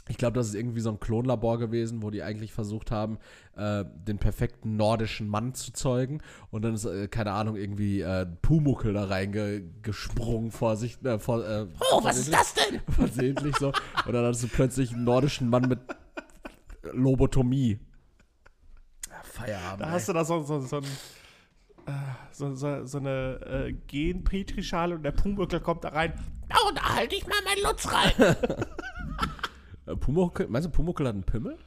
[0.08, 3.18] Ich glaube, das ist irgendwie so ein Klonlabor gewesen, wo die eigentlich versucht haben,
[3.56, 6.20] äh, den perfekten nordischen Mann zu zeugen.
[6.50, 11.00] Und dann ist, äh, keine Ahnung, irgendwie äh, ein Pumuckel da reingesprungen vor sich.
[11.04, 12.80] Äh, vor, äh, Oh, was ist das denn?
[12.88, 13.68] Versehentlich so.
[14.06, 15.78] Und dann hast du plötzlich einen nordischen Mann mit
[16.92, 17.78] Lobotomie.
[19.22, 19.82] Feierabend.
[19.82, 19.92] Da ey.
[19.92, 20.84] hast du da so, so, so, ein,
[21.86, 21.92] äh,
[22.32, 26.14] so, so, so eine äh, Gen-Petrischale und der Pumuckl kommt da rein.
[26.52, 28.36] Oh, da halte ich mal meinen Lutz rein.
[29.90, 31.58] Äh, Pumuckel, meinst du, Pumuckel hat einen Pimmel?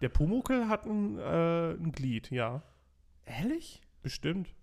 [0.00, 2.62] Der Pumuckl hat ein, äh, ein Glied, ja.
[3.24, 3.82] Ehrlich?
[4.02, 4.54] Bestimmt.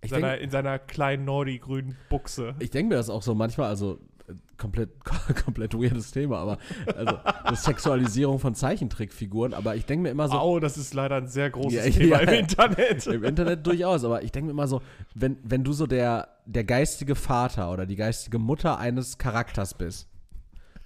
[0.00, 2.54] Ich seiner, denke in seiner kleinen Nordi-grünen Buchse.
[2.60, 4.90] ich denk mir das auch so manchmal, also äh, komplett,
[5.44, 6.58] komplett weirdes Thema, aber
[6.94, 11.16] also eine Sexualisierung von Zeichentrickfiguren, aber ich denke mir immer so, Au, das ist leider
[11.16, 12.30] ein sehr großes Ja, Thema ja.
[12.30, 13.06] im Internet.
[13.08, 14.82] Im Internet durchaus, aber ich denke mir immer so,
[15.16, 20.08] wenn, wenn du so der, der geistige Vater oder die geistige Mutter eines Charakters bist,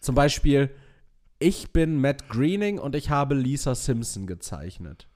[0.03, 0.69] zum Beispiel,
[1.39, 5.09] ich bin Matt Greening und ich habe Lisa Simpson gezeichnet.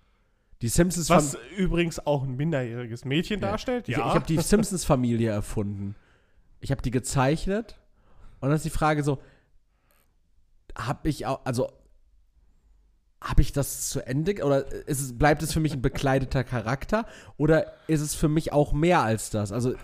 [0.63, 3.89] Die Simpsons Was übrigens auch ein minderjähriges Mädchen darstellt.
[3.89, 5.97] Ich, Ja, ich habe die Simpsons-Familie erfunden.
[6.61, 7.79] Ich habe die gezeichnet
[8.41, 9.21] und dann ist die Frage so,
[10.75, 11.71] habe ich auch, also
[13.23, 17.07] habe ich das zu Ende oder ist es, bleibt es für mich ein bekleideter Charakter
[17.39, 19.53] oder ist es für mich auch mehr als das?
[19.53, 19.75] Also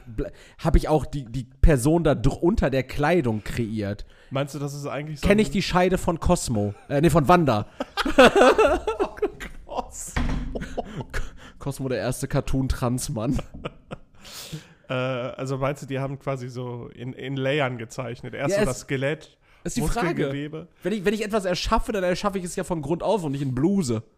[0.59, 4.05] habe ich auch die, die Person da unter der Kleidung kreiert?
[4.31, 6.75] Meinst du, das ist eigentlich so Kenne ich die Scheide von Cosmo?
[6.89, 7.67] Äh, nee, von Wanda.
[9.67, 10.15] Cross?
[11.59, 13.39] Cosmo, der erste Cartoon-Transmann.
[14.89, 18.35] äh, also meinst du, die haben quasi so in, in Layern gezeichnet.
[18.35, 20.67] Erst Ja, so das Skelett, Das ist die Frage.
[20.83, 23.33] Wenn ich, wenn ich etwas erschaffe, dann erschaffe ich es ja von Grund auf und
[23.33, 24.03] nicht in Bluse.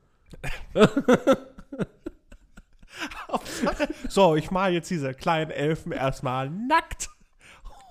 [4.09, 7.11] So, ich mal jetzt diese kleinen Elfen erstmal nackt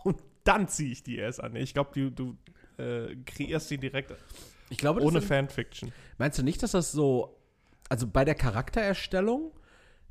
[0.04, 1.56] und dann ziehe ich die erst an.
[1.56, 2.10] Ich glaube, du,
[2.78, 4.14] du äh, kreierst die direkt
[4.70, 5.92] Ich glaube, ohne das Fanfiction.
[6.18, 7.38] Meinst du nicht, dass das so,
[7.90, 9.52] also bei der Charaktererstellung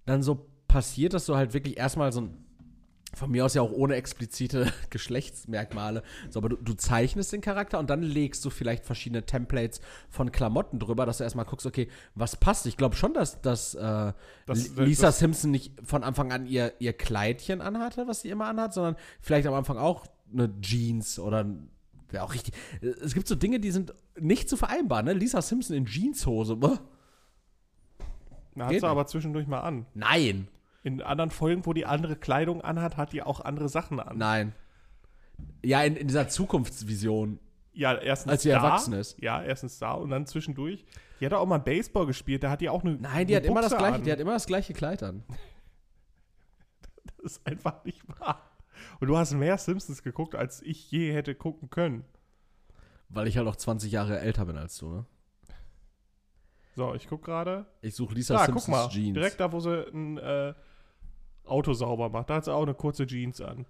[0.05, 2.42] dann so passiert, dass du halt wirklich erstmal so ein,
[3.15, 7.79] von mir aus ja auch ohne explizite Geschlechtsmerkmale, so, aber du, du zeichnest den Charakter
[7.79, 11.89] und dann legst du vielleicht verschiedene Templates von Klamotten drüber, dass du erstmal guckst, okay,
[12.15, 12.67] was passt?
[12.67, 14.13] Ich glaube schon, dass, dass äh,
[14.47, 18.31] Das- Li- Lisa das- Simpson nicht von Anfang an ihr, ihr Kleidchen anhatte, was sie
[18.31, 21.47] immer anhat, sondern vielleicht am Anfang auch eine Jeans oder
[22.11, 22.53] Wäre auch richtig.
[23.03, 25.15] Es gibt so Dinge, die sind nicht zu vereinbaren, ne?
[25.15, 26.59] Lisa Simpson in Jeanshose.
[28.55, 29.87] Da hat sie aber zwischendurch mal an.
[29.95, 30.47] Nein.
[30.83, 34.19] In anderen Folgen, wo die andere Kleidung anhat, hat die auch andere Sachen an.
[34.19, 34.55] Nein.
[35.65, 37.39] Ja, in, in dieser Zukunftsvision.
[37.73, 39.21] Ja, erstens Als sie da, erwachsen ist.
[39.21, 40.85] Ja, erstens da und dann zwischendurch.
[41.21, 43.51] Die hat auch mal Baseball gespielt, da hat die auch eine Nein, die eine hat
[43.51, 44.03] immer das Buchse gleiche, an.
[44.03, 45.25] die hat immer das gleiche Kleid an.
[47.23, 48.51] Das ist einfach nicht wahr.
[48.99, 52.05] Und du hast mehr Simpsons geguckt, als ich je hätte gucken können.
[53.09, 55.07] Weil ich halt auch 20 Jahre älter bin als du, ne?
[56.75, 57.67] So, ich guck gerade.
[57.81, 58.89] Ich suche Lisa Da, guck Simpsons mal.
[58.89, 59.15] Jeans.
[59.15, 60.55] Direkt da, wo sie ein äh,
[61.45, 62.31] Auto sauber macht.
[62.31, 63.67] Da hat sie auch eine kurze Jeans an.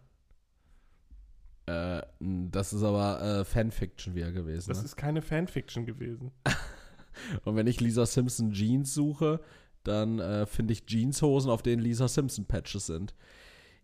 [1.67, 4.69] Äh, das ist aber äh, Fanfiction wieder gewesen.
[4.69, 4.85] Das ne?
[4.85, 6.33] ist keine Fanfiction gewesen.
[7.45, 9.41] Und wenn ich Lisa Simpson Jeans suche,
[9.85, 13.15] dann äh, finde ich Jeanshosen, auf denen Lisa Simpson Patches sind.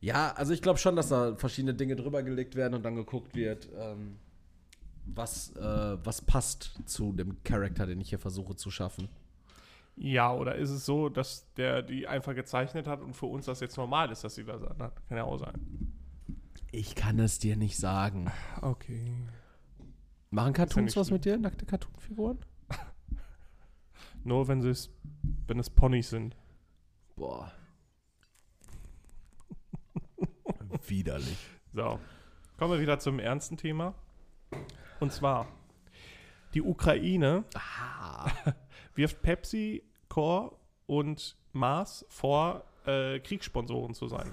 [0.01, 3.35] Ja, also ich glaube schon, dass da verschiedene Dinge drüber gelegt werden und dann geguckt
[3.35, 4.19] wird, ähm,
[5.07, 9.09] was, äh, was passt zu dem Charakter, den ich hier versuche zu schaffen.
[10.01, 13.59] Ja, oder ist es so, dass der die einfach gezeichnet hat und für uns das
[13.59, 14.95] jetzt normal ist, dass sie das anhat?
[15.09, 15.93] Kann ja auch sein.
[16.71, 18.31] Ich kann es dir nicht sagen.
[18.63, 19.17] Okay.
[20.31, 21.17] Machen Cartoons nicht was schlimm.
[21.17, 21.37] mit dir?
[21.37, 22.39] Nackte Cartoonfiguren?
[24.25, 24.91] Nur wenn sie es,
[25.49, 26.37] wenn es Ponys sind.
[27.17, 27.51] Boah.
[30.87, 31.39] Widerlich.
[31.73, 31.99] So.
[32.57, 33.95] Kommen wir wieder zum ernsten Thema.
[35.01, 35.49] Und zwar,
[36.55, 37.45] die Ukraine
[38.95, 40.53] wirft Pepsi, Core
[40.87, 44.33] und Mars vor, äh, Kriegssponsoren zu sein.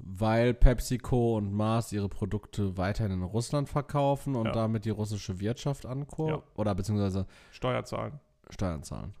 [0.00, 4.52] Weil PepsiCo und Mars ihre Produkte weiterhin in Russland verkaufen und Ja.
[4.52, 6.38] damit die russische Wirtschaft ankurbeln.
[6.40, 6.44] Ja.
[6.56, 8.20] Oder beziehungsweise Steuerzahlen.
[8.50, 9.14] Steuern zahlen.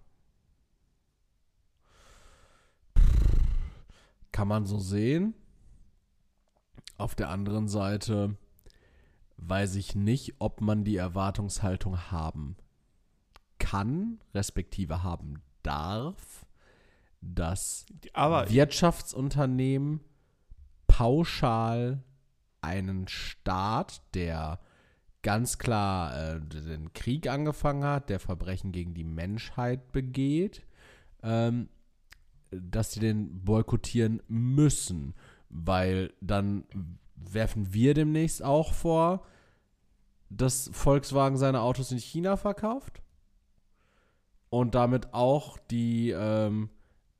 [4.32, 5.34] Kann man so sehen.
[6.96, 8.36] Auf der anderen Seite
[9.36, 12.56] weiß ich nicht, ob man die Erwartungshaltung haben
[13.58, 16.46] kann, respektive haben darf,
[17.20, 20.00] dass Aber Wirtschaftsunternehmen
[20.86, 22.02] pauschal
[22.60, 24.60] einen Staat, der
[25.22, 30.64] ganz klar äh, den Krieg angefangen hat, der Verbrechen gegen die Menschheit begeht,
[31.22, 31.68] ähm,
[32.50, 35.14] dass sie den boykottieren müssen,
[35.50, 36.64] weil dann
[37.14, 39.26] werfen wir demnächst auch vor,
[40.30, 43.02] dass Volkswagen seine Autos in China verkauft
[44.50, 46.70] und damit auch die ähm,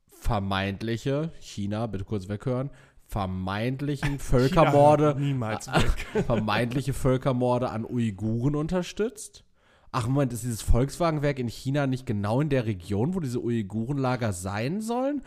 [0.07, 2.69] vermeintliche, China, bitte kurz weghören,
[3.07, 5.15] vermeintlichen Völkermorde,
[6.25, 9.43] vermeintliche Völkermorde an Uiguren unterstützt.
[9.91, 14.33] Ach Moment, ist dieses Volkswagenwerk in China nicht genau in der Region, wo diese Uigurenlager
[14.33, 15.23] sein sollen?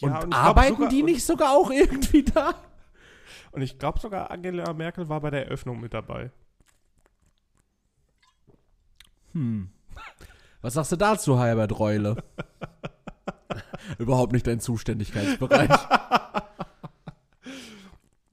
[0.00, 2.54] Und, Ja, ich glaub arbeiten sogar- die nicht sogar auch irgendwie da?
[3.50, 6.30] Und ich glaube sogar, Angela Merkel war bei der Eröffnung mit dabei.
[9.32, 9.70] Hm.
[10.60, 12.16] Was sagst du dazu, Herbert Reule?
[13.98, 15.70] Überhaupt nicht dein Zuständigkeitsbereich.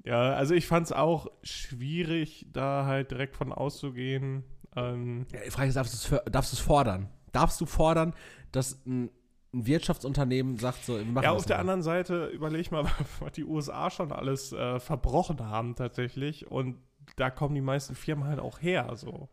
[0.04, 4.44] Ja, also ich fand es auch schwierig, da halt direkt von auszugehen.
[4.76, 7.10] Ähm, Ja, die Frage ist, darfst du es fordern?
[7.32, 8.14] Darfst du fordern,
[8.52, 9.10] dass ein,
[9.52, 11.62] ein Wirtschaftsunternehmen sagt, so, wir machen ja, auf der mal?
[11.62, 12.86] anderen Seite überleg mal,
[13.20, 16.52] was die USA schon alles äh, verbrochen haben tatsächlich.
[16.52, 16.78] Und
[17.16, 18.92] da kommen die meisten Firmen halt auch her.
[18.96, 19.30] So.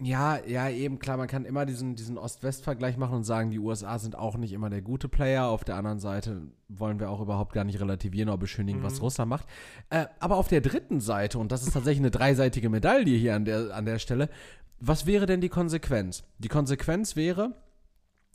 [0.00, 4.00] Ja, ja, eben klar, man kann immer diesen, diesen Ost-West-Vergleich machen und sagen, die USA
[4.00, 5.46] sind auch nicht immer der gute Player.
[5.46, 9.28] Auf der anderen Seite wollen wir auch überhaupt gar nicht relativieren oder beschönigen, was Russland
[9.28, 9.46] macht.
[9.90, 13.44] Äh, aber auf der dritten Seite, und das ist tatsächlich eine dreiseitige Medaille hier an
[13.44, 14.30] der, an der Stelle,
[14.80, 16.24] was wäre denn die Konsequenz?
[16.38, 17.54] Die Konsequenz wäre,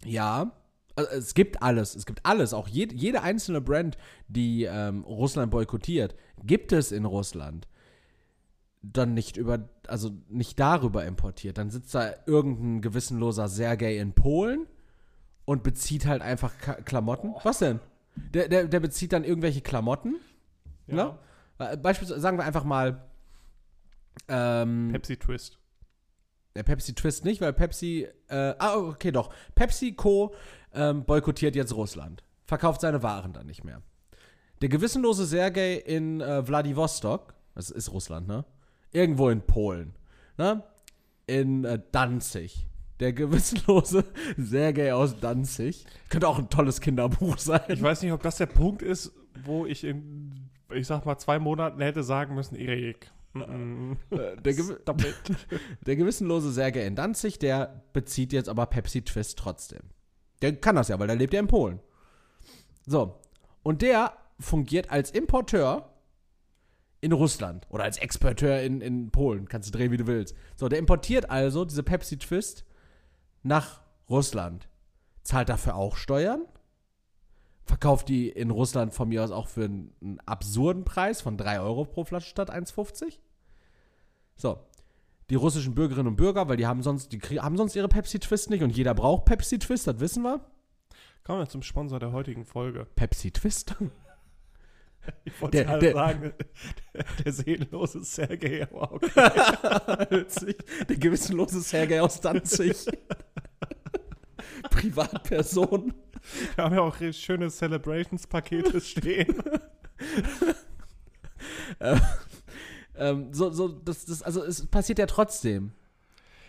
[0.06, 0.54] ja,
[0.96, 3.98] also es gibt alles, es gibt alles, auch jed, jede einzelne Brand,
[4.30, 7.68] die ähm, Russland boykottiert, gibt es in Russland
[8.82, 11.58] dann nicht über, also nicht darüber importiert.
[11.58, 14.68] Dann sitzt da irgendein gewissenloser Sergei in Polen
[15.46, 17.34] und bezieht halt einfach Ka Klamotten.
[17.44, 17.80] Was denn?
[18.16, 20.16] Der, der, der bezieht dann irgendwelche Klamotten.
[20.88, 21.18] Ne?
[21.60, 23.10] Äh, Beispielsweise sagen wir einfach mal
[24.28, 25.60] ähm, Pepsi Twist.
[26.56, 29.34] der Pepsi Twist nicht, weil Pepsi, äh, ah, okay, doch.
[29.56, 30.34] PepsiCo
[30.74, 32.24] ähm, boykottiert jetzt Russland.
[32.46, 33.82] Verkauft seine Waren dann nicht mehr.
[34.62, 38.46] Der gewissenlose Sergei in äh, Vladivostok, das ist Russland, ne?
[38.92, 39.96] Irgendwo in Polen,
[40.38, 40.64] ne?
[41.28, 42.68] In äh, Danzig.
[43.00, 44.04] Der gewissenlose
[44.38, 45.86] Sergei aus Danzig.
[46.10, 47.62] Könnte auch ein tolles Kinderbuch sein.
[47.70, 49.14] Ich weiß nicht, ob das der Punkt ist,
[49.46, 53.12] wo ich in, ich sag mal, zwei Monaten hätte sagen müssen, Erik.
[53.34, 55.20] mm, der, it.
[55.86, 59.82] der gewissenlose Sergei in Danzig, der bezieht jetzt aber Pepsi Twist trotzdem.
[60.42, 61.80] Der kann das ja, weil der lebt ja in Polen.
[62.86, 63.20] So.
[63.62, 65.89] Und der fungiert als Importeur
[67.02, 69.48] in Russland oder als Exporteur in, in Polen.
[69.48, 70.36] Kannst du drehen, wie du willst.
[70.56, 72.66] So, der importiert also diese Pepsi Twist
[73.44, 74.68] nach Russland.
[75.24, 76.46] Zahlt dafür auch Steuern.
[77.64, 81.60] Verkauft die in Russland von mir aus auch für einen, einen absurden Preis von 3
[81.62, 83.20] Euro pro Flasche statt 1,50.
[84.36, 84.60] So.
[85.30, 88.50] Die russischen Bürgerinnen und Bürger, weil die haben sonst, die haben sonst ihre Pepsi Twist
[88.50, 90.42] nicht und jeder braucht Pepsi Twist, das wissen wir.
[91.24, 92.88] Kommen wir zum Sponsor der heutigen Folge.
[92.96, 93.76] Pepsi Twist.
[95.24, 96.34] Ich wollte Der- gerade der- sagen,
[96.94, 99.10] der, der seelenlose Sergei, aber okay.
[100.90, 102.86] Der gewissenlose Sergei aus Danzig.
[104.72, 105.94] Privatperson.
[106.56, 109.36] Wir haben ja auch schöne Celebrations-Pakete stehen.
[112.96, 115.72] Ähm, so, so, das, das, also es passiert ja trotzdem.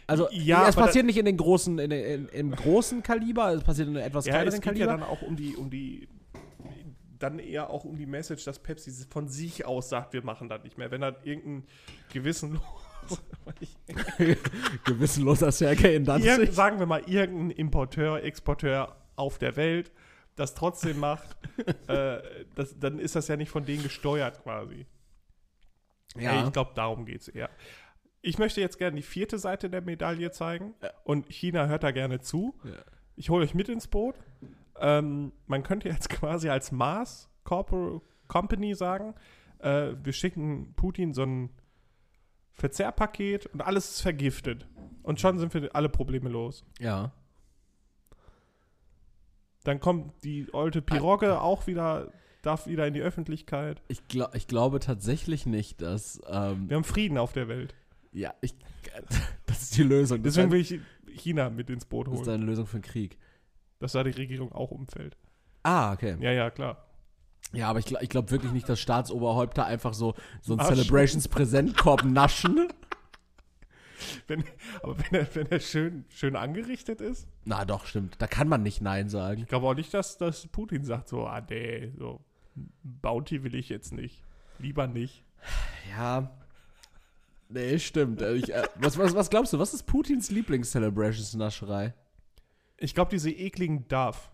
[0.09, 3.87] Also Ja, es passiert nicht in den großen, in, in, im großen Kaliber, es passiert
[3.89, 5.07] in einem etwas Ja, kleineren es geht ja Kaliber.
[5.07, 6.09] dann auch um die, um die,
[7.23, 10.63] dann eher auch um die Message, dass Pepsi von sich aus sagt, wir machen das
[10.65, 10.91] nicht mehr.
[10.91, 11.67] Wenn da irgendein
[12.13, 12.63] gewissenloser
[14.85, 16.53] Gewissenloser Sergei in Irgend, Danzig.
[16.53, 19.93] sagen wir mal, irgendein Importeur, Exporteur auf der Welt
[20.37, 21.37] das trotzdem macht,
[21.89, 22.21] äh,
[22.55, 24.87] das, dann ist das ja nicht von denen gesteuert quasi.
[26.17, 27.51] Ey, ich glaube, darum geht es eher.
[28.23, 32.21] Ich möchte jetzt gerne die vierte Seite der Medaille zeigen und China hört da gerne
[32.21, 32.59] zu.
[32.65, 32.73] Ja.
[33.17, 34.17] Ich hole euch mit ins Boot.
[34.81, 39.15] Ähm, man könnte jetzt quasi als Mars Corpor Company sagen,
[39.59, 41.51] äh, wir schicken Putin so ein
[42.53, 44.67] Verzehrpaket und alles ist vergiftet.
[45.03, 46.65] Und schon sind wir alle Probleme los.
[46.79, 47.13] ja.
[49.65, 52.11] Dann kommt die alte Pirogge auch wieder,
[52.41, 53.83] darf wieder in die Öffentlichkeit.
[53.89, 56.19] Ich, glaub, ich glaube tatsächlich nicht, dass.
[56.27, 57.75] Ähm, Wir haben Frieden auf der Welt.
[58.13, 58.55] ja, ich.
[59.45, 60.23] Das ist die Lösung.
[60.23, 60.81] Deswegen will ich
[61.15, 63.19] China mit ins Boot das ist holen, eine Lösung für den Krieg.
[63.81, 65.17] Dass da die Regierung auch umfällt.
[65.65, 66.17] Ah, okay.
[66.21, 66.87] Ja, ja, klar.
[67.53, 70.77] Ja, aber ich, gl- ich glaube wirklich nicht, dass Staatsoberhäupter einfach so, so einen Naschen.
[70.77, 72.69] Celebrations-Präsentkorb naschen.
[74.29, 74.45] Wenn,
[74.83, 78.17] aber wenn er, wenn er schön, schön angerichtet ist, Na doch, stimmt.
[78.19, 79.43] Da kann man nicht Nein sagen.
[79.43, 82.21] ich glaube auch nicht, dass, dass Putin sagt so, ah nee, so
[82.83, 84.23] Bounty will ich jetzt nicht.
[84.59, 85.25] Lieber nicht.
[85.91, 86.31] Ja.
[87.49, 88.23] Nee, stimmt.
[88.23, 91.93] Äh, Ich, äh, was, was, was glaubst du, was ist Putins Lieblings-Celebrations-Nascherei?
[92.81, 94.31] Ich glaube, diese ekligen Duff,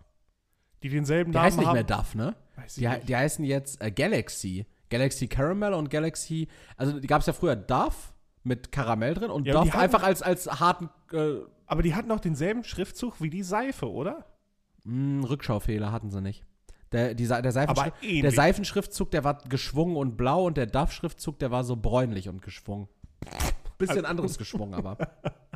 [0.81, 1.73] die denselben Die Namen heißen nicht haben.
[1.75, 2.35] mehr Duff, ne?
[2.75, 4.65] Die, he- die heißen jetzt äh, Galaxy.
[4.89, 6.47] Galaxy Caramel und Galaxy.
[6.77, 9.83] Also die gab es ja früher Duff mit Karamell drin und Ja, die Duff hatten-
[9.83, 14.25] einfach als, als harten äh, Aber die hatten auch denselben Schriftzug wie die Seife, oder?
[14.85, 16.45] mh, Rückschaufehler hatten sie nicht.
[16.93, 18.21] Der, die, der, Aber Seifenschrift, ähnlich.
[18.21, 22.41] der Seifenschriftzug, der war geschwungen und blau und der Duff-Schriftzug, der war so bräunlich und
[22.41, 22.87] geschwungen.
[23.77, 24.97] Bisschen Also- anderes geschwungen, aber.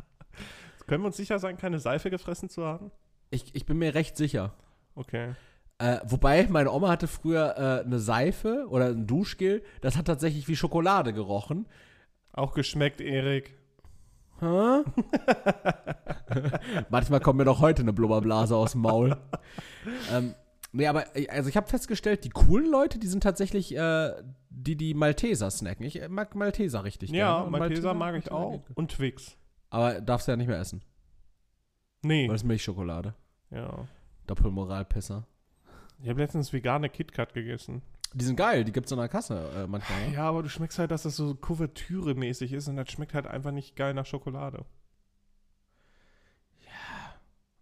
[0.86, 2.90] Können wir uns sicher sein, keine Seife gefressen zu haben?
[3.30, 4.54] Ich, ich bin mir recht sicher.
[4.94, 5.34] Okay.
[5.78, 10.46] Äh, wobei, meine Oma hatte früher äh, eine Seife oder ein Duschgel, das hat tatsächlich
[10.48, 11.66] wie Schokolade gerochen.
[12.32, 13.56] Auch geschmeckt, Erik.
[14.40, 14.82] Hä?
[16.88, 19.16] Manchmal kommt mir doch heute eine Blubberblase aus dem Maul.
[20.12, 20.34] ähm,
[20.72, 24.12] nee, aber äh, also ich habe festgestellt, die coolen Leute, die sind tatsächlich äh,
[24.50, 25.84] die, die Malteser snacken.
[25.84, 27.46] Ich mag Malteser richtig Ja, gerne.
[27.46, 28.60] Und Malteser mag ich Malteser auch.
[28.74, 29.36] Und Twix.
[29.72, 30.82] Aber darfst du ja nicht mehr essen,
[32.02, 32.28] Nee.
[32.28, 33.14] weil es Milchschokolade.
[33.50, 33.88] Ja.
[34.26, 35.26] Doppelmoralpisser.
[36.02, 37.80] Ich habe letztens vegane KitKat gegessen.
[38.12, 40.08] Die sind geil, die gibt's in der Kasse äh, manchmal.
[40.08, 40.14] Ne?
[40.14, 43.50] Ja, aber du schmeckst halt, dass das so Kuvertüre-mäßig ist und das schmeckt halt einfach
[43.50, 44.66] nicht geil nach Schokolade.
[46.66, 47.14] Ja.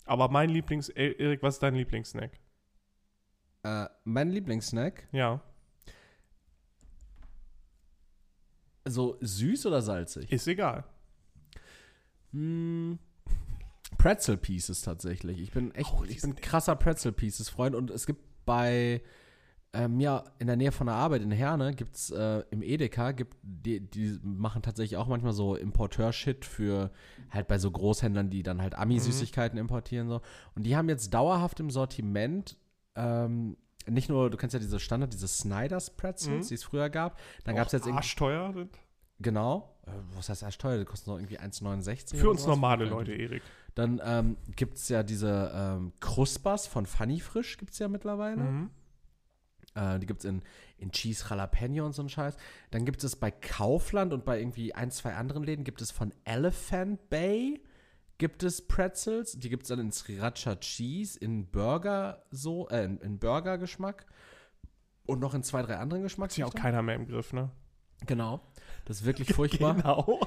[0.07, 0.89] Aber mein Lieblings...
[0.89, 2.33] E- Erik, was ist dein Lieblingssnack?
[3.63, 5.41] Äh, mein Lieblingssnack, Ja.
[8.85, 10.33] so süß oder salzig?
[10.33, 10.83] Ist egal.
[12.33, 12.99] Hm,
[13.99, 15.41] Pretzel Pieces tatsächlich.
[15.41, 19.03] Ich bin echt, Oh, ich bin krasser Pretzel Pieces Freund und es gibt bei
[19.73, 23.37] äh, mir in der Nähe von der Arbeit in Herne gibt's äh, im Edeka gibt
[23.43, 26.91] die, die machen tatsächlich auch manchmal so Importeur-Shit für
[27.31, 30.23] halt bei so Großhändlern, die dann halt Ami-Süßigkeiten importieren so
[30.57, 32.57] und die haben jetzt dauerhaft im Sortiment
[32.97, 33.57] ähm,
[33.87, 36.49] nicht nur, du kennst ja diese Standard, diese Snyder's Pretzels, Mhm.
[36.49, 37.19] die es früher gab.
[37.45, 38.79] Dann gab es jetzt irgendwie, arschteuer sind.
[39.21, 43.13] Genau, äh, was heißt arschteuer, die kosten noch irgendwie 1,69 Für uns normale Ja, Leute,
[43.13, 43.43] Erik.
[43.75, 48.43] dann ähm, gibt es ja diese ähm, Kruspas von Funny Frisch, gibt es ja mittlerweile.
[48.43, 48.71] Mhm.
[49.75, 50.43] Äh, die gibt es in,
[50.79, 52.37] in Cheese Jalapeno und so ein Scheiß.
[52.71, 56.13] Dann gibt es bei Kaufland und bei irgendwie ein, zwei anderen Läden gibt es von
[56.25, 57.63] Elephant Bay
[58.19, 59.33] gibt es Pretzels.
[59.39, 64.07] Die gibt es dann in Sriracha Cheese, in Burger so, äh, in, in Burger-Geschmack.
[65.07, 66.63] Und noch in zwei, drei anderen Hat sich auch Geschmacksrichtungen.
[66.63, 67.51] keiner mehr im Griff, ne?
[68.07, 68.41] Genau.
[68.91, 69.75] Das ist wirklich furchtbar.
[69.77, 70.19] Genau.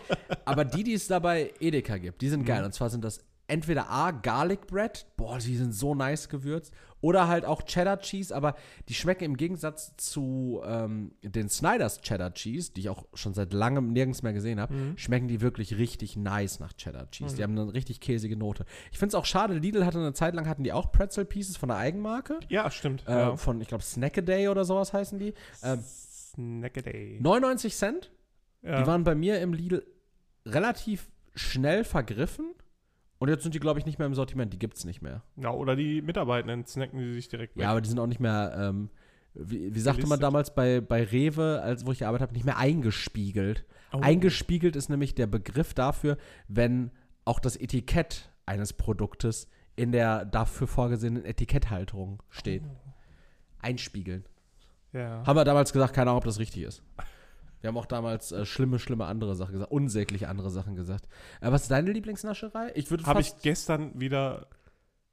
[0.46, 2.46] Aber die, die es da bei Edeka gibt, die sind Mhm.
[2.46, 2.64] geil.
[2.64, 7.28] Und zwar sind das entweder A, Garlic Bread, boah, die sind so nice gewürzt, oder
[7.28, 8.56] halt auch Cheddar Cheese, aber
[8.88, 13.52] die schmecken im Gegensatz zu ähm, den Snyder's Cheddar Cheese, die ich auch schon seit
[13.52, 14.98] langem nirgends mehr gesehen habe, Mhm.
[14.98, 17.36] schmecken die wirklich richtig nice nach Cheddar Cheese.
[17.36, 18.64] Die haben eine richtig käsige Note.
[18.94, 21.58] Ich finde es auch schade, Lidl hatte eine Zeit lang, hatten die auch Pretzel Pieces
[21.58, 22.40] von der Eigenmarke.
[22.48, 23.04] Ja, stimmt.
[23.08, 23.36] Äh, ja.
[23.36, 25.34] Von, ich glaube, Snackaday oder sowas heißen die.
[25.64, 27.20] Ähm, Snackaday.
[27.22, 28.10] 99 Cent.
[28.64, 28.82] Ja.
[28.82, 29.86] Die waren bei mir im Lidl
[30.46, 32.54] relativ schnell vergriffen.
[33.20, 34.52] Und jetzt sind die, glaube ich, nicht mehr im Sortiment.
[34.52, 35.24] Die gibt es nicht mehr.
[35.38, 37.64] ja, oder die Mitarbeitenden snacken die sich direkt weg.
[37.64, 38.90] Ja, aber die sind auch nicht mehr, ähm,
[39.34, 42.58] wie, wie sagte man damals bei, bei Rewe, als wo ich gearbeitet habe, nicht mehr
[42.58, 43.66] eingespiegelt.
[43.94, 44.00] Oh.
[44.02, 46.92] Eingespiegelt ist nämlich der Begriff dafür, wenn
[47.26, 52.64] auch das Etikett eines Produktes in der dafür vorgesehenen Etiketthalterung steht.
[53.60, 54.26] Einspiegeln.
[54.92, 55.24] ja.
[55.26, 56.84] Haben wir damals gesagt, keine Ahnung, ob das richtig ist.
[57.64, 61.08] Wir haben auch damals äh, schlimme, schlimme andere Sachen gesagt, unsägliche andere Sachen gesagt.
[61.40, 62.74] Äh, was ist deine Lieblingsnascherei?
[62.76, 64.48] Ich würde Habe ich gestern wieder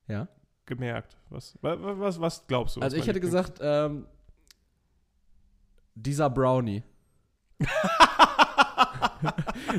[0.09, 0.27] ja.
[0.67, 1.17] gemerkt.
[1.29, 2.81] Was, wa- wa- was, was glaubst du?
[2.81, 4.07] was Also ich hätte Lieblings- gesagt, ähm,
[5.95, 6.83] dieser Brownie.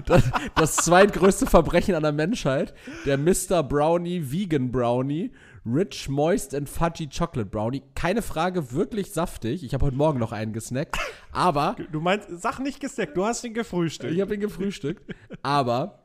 [0.06, 2.74] das, das zweitgrößte Verbrechen an der Menschheit,
[3.06, 3.64] der Mr.
[3.64, 5.32] Brownie Vegan Brownie,
[5.66, 7.84] Rich Moist and Fudgy Chocolate Brownie.
[7.94, 9.64] Keine Frage, wirklich saftig.
[9.64, 10.98] Ich habe heute Morgen noch einen gesnackt,
[11.32, 14.12] aber Du meinst, sag nicht gesnackt, du hast ihn gefrühstückt.
[14.12, 16.00] ich habe ihn gefrühstückt, aber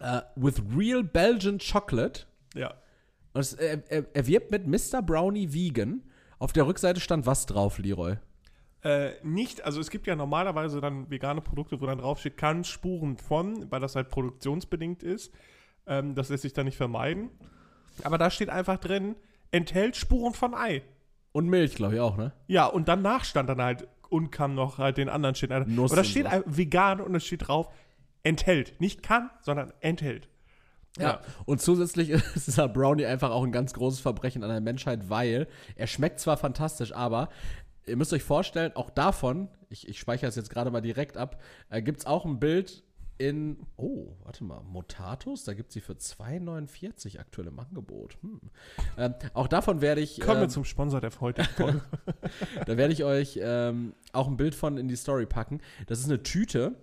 [0.00, 2.74] äh, with real Belgian Chocolate ja.
[3.32, 5.02] und es, er, er, er wirbt mit Mr.
[5.02, 6.02] Brownie Vegan.
[6.38, 8.16] Auf der Rückseite stand was drauf, Leroy?
[8.84, 13.16] Äh, nicht, also es gibt ja normalerweise dann vegane Produkte, wo dann draufsteht, kann Spuren
[13.16, 15.34] von, weil das halt produktionsbedingt ist.
[15.86, 17.30] Ähm, das lässt sich dann nicht vermeiden.
[18.04, 19.16] Aber da steht einfach drin,
[19.50, 20.82] enthält Spuren von Ei.
[21.32, 22.32] Und Milch, glaube ich auch, ne?
[22.46, 25.50] Ja, und danach stand dann halt und kam noch halt den anderen Shit.
[25.68, 26.42] Nuss Aber da steht so.
[26.46, 27.68] vegan und es steht drauf,
[28.22, 28.80] enthält.
[28.80, 30.28] Nicht kann, sondern enthält.
[30.98, 31.20] Ja.
[31.44, 35.46] Und zusätzlich ist dieser Brownie einfach auch ein ganz großes Verbrechen an der Menschheit, weil
[35.76, 37.28] er schmeckt zwar fantastisch, aber
[37.86, 41.40] ihr müsst euch vorstellen, auch davon, ich, ich speichere es jetzt gerade mal direkt ab,
[41.70, 42.84] äh, gibt es auch ein Bild
[43.18, 48.16] in, oh, warte mal, Motatus, da gibt es sie für 2,49 aktuell im Angebot.
[48.22, 48.40] Hm.
[48.96, 51.82] Ähm, auch davon werde ich, Kommen wir ähm, zum Sponsor der heutigen Folge.
[52.66, 55.60] da werde ich euch ähm, auch ein Bild von in die Story packen.
[55.86, 56.76] Das ist eine Tüte,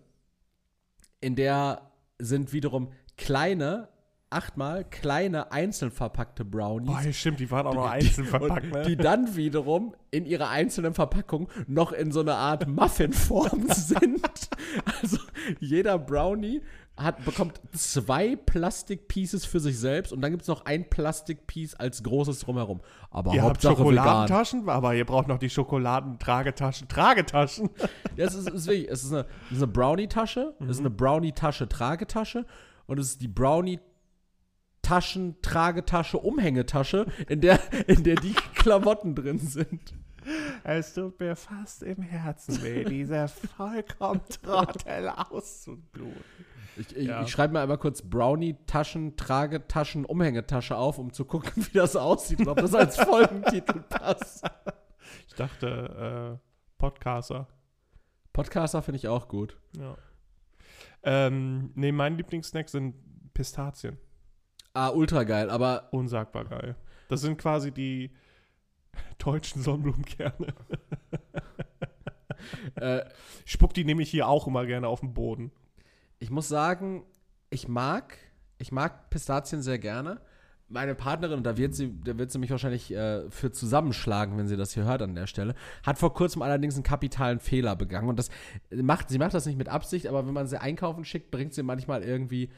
[1.21, 3.87] in der sind wiederum kleine,
[4.35, 6.91] achtmal kleine einzeln verpackte Brownies.
[6.91, 8.83] Boah, stimmt, die waren auch noch einzeln verpackt, ne?
[8.83, 14.21] Die dann wiederum in ihrer einzelnen Verpackung noch in so einer Art Muffinform sind.
[15.01, 15.17] Also
[15.59, 16.61] jeder Brownie
[16.97, 22.03] hat, bekommt zwei Plastikpieces für sich selbst und dann gibt es noch ein Plastikpiece als
[22.03, 22.81] großes drumherum.
[23.11, 23.95] Aber Ihr habt Hauptsache vegan.
[23.95, 26.87] Schokoladentaschen, aber ihr braucht noch die Schokoladentragetaschen.
[26.87, 27.69] Tragetaschen.
[28.17, 30.89] Ja, es ist, ist wirklich, es ist eine, es ist eine Brownie-Tasche, es ist eine
[30.89, 32.45] Brownie-Tasche-Tragetasche
[32.87, 33.27] und es ist die
[34.85, 39.93] Brownie-Taschen-Tragetasche, Umhängetasche, in der, in der die Klamotten drin sind.
[40.63, 46.23] Es tut mir fast im Herzen weh, dieser vollkommen Trottel auszubluten.
[46.77, 47.21] Ich, ich, Ja.
[47.21, 52.39] ich schreibe mal einmal kurz Brownie-Taschen, Tragetaschen, Umhängetasche auf, um zu gucken, wie das aussieht
[52.39, 54.45] und ob das als Folgentitel passt.
[55.27, 57.47] Ich dachte, äh, Podcaster.
[58.33, 59.57] Podcaster finde ich auch gut.
[59.77, 59.95] Ja.
[61.03, 62.95] Ähm, nee, mein Lieblingssnack sind
[63.33, 63.97] Pistazien.
[64.75, 66.75] Ah, ultra geil, aber Unsagbar geil.
[67.07, 68.11] Das sind quasi die
[69.17, 70.53] deutschen Sonnenblumenkerne.
[72.75, 73.05] äh,
[73.45, 75.53] spuck die nämlich hier auch immer gerne auf den Boden.
[76.19, 77.05] ich muss sagen,
[77.49, 78.17] ich mag,
[78.57, 80.19] ich mag Pistazien sehr gerne.
[80.67, 84.57] Meine Partnerin, da wird sie, da wird sie mich wahrscheinlich äh, für zusammenschlagen, wenn sie
[84.57, 88.09] das hier hört an der Stelle, hat vor kurzem allerdings einen kapitalen Fehler begangen.
[88.09, 88.29] Und das
[88.71, 91.63] macht, sie macht das nicht mit Absicht, aber wenn man sie einkaufen schickt, bringt sie
[91.63, 92.49] manchmal irgendwie.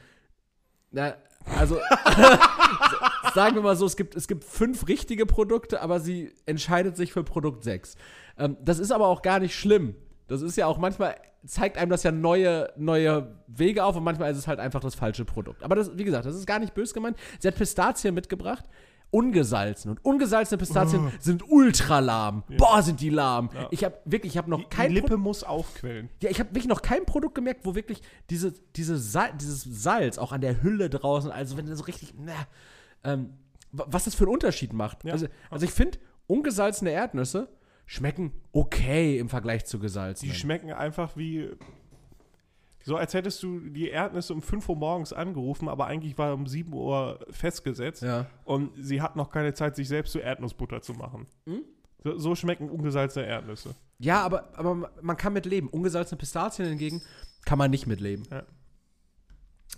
[0.90, 1.14] Na,
[1.56, 1.76] also
[3.34, 7.12] sagen wir mal so, es gibt, es gibt fünf richtige Produkte, aber sie entscheidet sich
[7.12, 7.96] für Produkt 6.
[8.38, 9.94] Ähm, das ist aber auch gar nicht schlimm.
[10.26, 11.16] Das ist ja auch manchmal,
[11.46, 14.94] zeigt einem das ja neue, neue Wege auf und manchmal ist es halt einfach das
[14.94, 15.62] falsche Produkt.
[15.62, 17.16] Aber das, wie gesagt, das ist gar nicht böse gemeint.
[17.38, 18.64] Sie hat Pistazien mitgebracht,
[19.10, 19.90] ungesalzen.
[19.90, 22.44] Und ungesalzene Pistazien sind ultra lahm.
[22.56, 23.48] Boah, sind die lahm.
[23.70, 26.08] Ich habe wirklich, ich habe noch Die, kein die Pro- Lippe muss aufquellen.
[26.22, 30.18] ja, ich habe wirklich noch kein Produkt gemerkt, wo wirklich diese, diese Sal dieses Salz
[30.18, 32.34] auch an der Hülle draußen, also wenn du so richtig, na,
[33.04, 33.30] ähm,
[33.72, 35.04] wa- was das für einen Unterschied macht.
[35.04, 35.12] Ja.
[35.12, 37.48] Also, also ich finde, ungesalzene Erdnüsse
[37.86, 40.34] schmecken okay im Vergleich zu Die gesalzenen.
[40.34, 41.48] schmecken einfach wie.
[42.88, 46.46] So als hättest du die Erdnüsse um 5 Uhr morgens angerufen, aber eigentlich war um
[46.46, 48.02] 7 Uhr festgesetzt.
[48.02, 48.24] ja.
[48.44, 51.26] Und sie hat noch keine Zeit, sich selbst zu Erdnussbutter zu machen.
[51.44, 51.64] Hm?
[52.02, 53.74] So, so schmecken ungesalzene Erdnüsse.
[53.98, 55.68] ja, aber, aber man kann mit leben.
[55.68, 57.02] Ungesalzene Pistazien hingegen
[57.44, 58.22] kann man nicht mit leben.
[58.30, 58.44] Ja.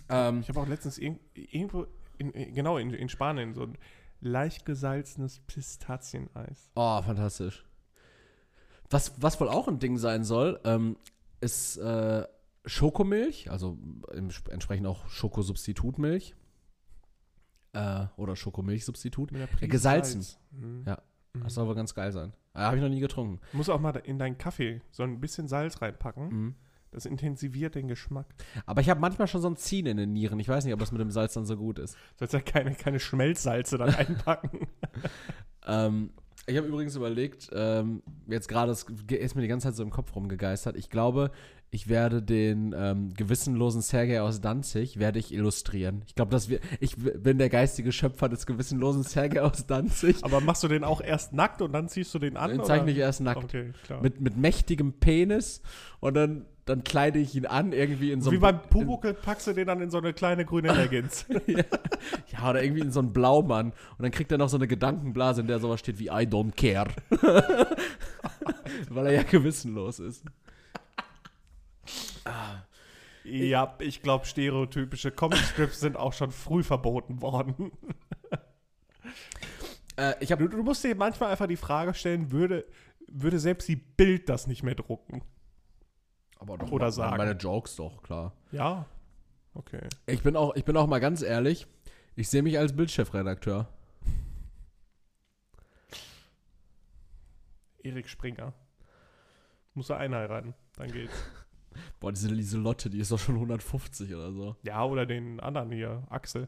[0.07, 1.87] Ähm, Ich habe auch letztens irg irgendwo,
[2.17, 3.77] in, in, genau in, in Spanien, so ein
[4.21, 6.71] leicht gesalzenes Pistazieneis.
[6.75, 7.65] oh, fantastisch.
[8.89, 10.95] Was, was wohl auch ein Ding sein soll, ähm,
[11.41, 12.25] ist äh,
[12.65, 13.77] Schokomilch, also
[14.49, 16.35] entsprechend auch Schokosubstitutmilch.
[17.73, 19.31] Äh, oder Schokomilchsubstitut.
[19.31, 20.21] Prise gesalzen.
[20.21, 20.39] Salz.
[20.51, 20.83] Mhm.
[20.85, 21.01] Ja.
[21.43, 22.33] Das soll wohl ganz geil sein.
[22.53, 23.39] Äh, Habe ich noch nie getrunken.
[23.51, 26.27] Du musst auch mal in deinen Kaffee so ein bisschen Salz reinpacken.
[26.27, 26.55] Mhm.
[26.91, 28.27] Das intensiviert den Geschmack.
[28.65, 30.37] Aber ich habe manchmal schon so ein Ziehen in den Nieren.
[30.41, 31.95] Ich weiß nicht, ob das mit dem Salz dann so gut ist.
[32.19, 34.67] Sollst ja keine, keine Schmelzsalze dann einpacken.
[35.65, 36.11] Ähm,
[36.47, 40.13] ich habe übrigens überlegt, ähm, jetzt gerade ist mir die ganze Zeit so im Kopf
[40.13, 40.75] rumgegeistert.
[40.75, 41.31] Ich glaube,
[41.73, 46.03] ich werde den ähm, gewissenlosen Sergei aus Danzig werde ich illustrieren.
[46.05, 50.17] Ich glaube, dass wir, ich bin der geistige Schöpfer des gewissenlosen Sergei aus Danzig.
[50.21, 52.51] Aber machst du den auch erst nackt und dann ziehst du den an?
[52.51, 53.45] Den zeichne ich erst nackt.
[53.45, 54.01] Okay, klar.
[54.01, 55.61] Mit, mit mächtigem Penis
[56.01, 59.53] und dann, dann kleide ich ihn an, irgendwie in so Wie beim Pumuckel packst du
[59.53, 61.25] den dann in so eine kleine grüne Leggings.
[62.33, 63.67] Ja, oder irgendwie in so einen Blaumann.
[63.67, 66.53] Und dann kriegt er noch so eine Gedankenblase, in der sowas steht wie I don't
[66.53, 66.89] care.
[68.89, 70.25] Weil er ja gewissenlos ist.
[72.25, 72.63] Ah.
[73.23, 77.71] Ja, ich glaube, stereotypische Comic-Strips sind auch schon früh verboten worden.
[79.97, 82.65] Äh, ich Du, habe du musst dir manchmal einfach die Frage stellen, würde,
[83.07, 85.21] würde selbst die Bild das nicht mehr drucken?
[86.39, 87.17] aber doch Oder mal- sagen.
[87.17, 88.33] meine Jokes doch, klar.
[88.51, 88.85] Ja.
[89.53, 89.87] Okay.
[90.07, 91.67] Ich bin auch, ich bin auch mal ganz ehrlich,
[92.15, 93.67] ich sehe mich als Bildchefredakteur.
[97.83, 98.53] Erik Springer.
[99.75, 101.13] Muss er einheiraten, dann geht's.
[101.99, 104.55] Boah, diese Lieselotte, die ist doch schon 150 oder so.
[104.63, 106.47] Ja, oder den anderen hier, Axel.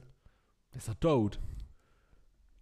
[0.73, 1.39] Der ist doch tot.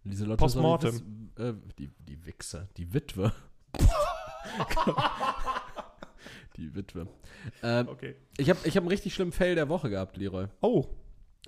[0.04, 1.30] Lieselotte ist Postmortem.
[1.38, 3.32] Äh, die, die Wichse, die Witwe.
[6.56, 7.06] die Witwe.
[7.62, 8.16] Ähm, Okay.
[8.36, 10.46] ich habe ich hab einen richtig schlimmen Fail der Woche gehabt, Leroy.
[10.60, 10.86] Oh,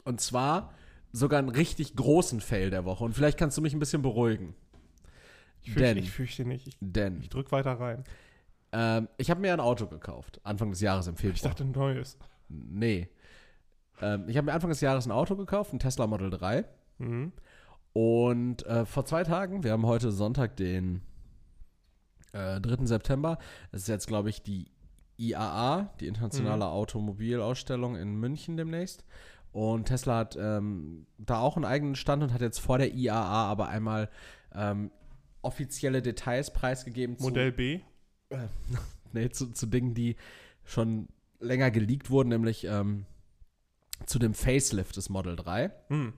[0.04, 0.72] Und zwar
[1.12, 3.04] sogar einen richtig großen Fail der Woche.
[3.04, 4.54] Und vielleicht kannst du mich ein bisschen beruhigen.
[5.62, 6.66] ich fürchte, Denn, ich fürchte nicht.
[6.66, 8.04] Ich, denn, ich drück weiter rein.
[8.74, 11.34] Ähm, ich habe mir ein Auto gekauft, Anfang des Jahres im Februar.
[11.34, 12.18] Ich dachte, ein neues.
[12.48, 13.08] nee.
[14.02, 16.64] Ähm, ich habe mir Anfang des Jahres ein Auto gekauft, ein Tesla Model 3.
[16.98, 17.32] Mhm.
[17.92, 21.02] Und äh, vor zwei Tagen, wir haben heute Sonntag, den
[22.32, 22.86] äh, 3.
[22.86, 23.38] September.
[23.70, 24.72] Das ist jetzt, glaube ich, die
[25.16, 29.04] IAA, die Internationale Automobilausstellung in München demnächst.
[29.52, 33.48] Und Tesla hat ähm, da auch einen eigenen Stand und hat jetzt vor der IAA
[33.48, 34.10] aber einmal
[34.52, 34.90] ähm,
[35.42, 37.80] offizielle Details preisgegeben Modell B.
[38.30, 38.48] zu,
[39.12, 40.16] nee, zu, zu Dingen, die
[40.64, 41.08] schon
[41.40, 43.06] länger geleakt wurden, nämlich ähm,
[44.06, 45.70] zu dem Facelift des Model 3.
[45.88, 46.12] Hm.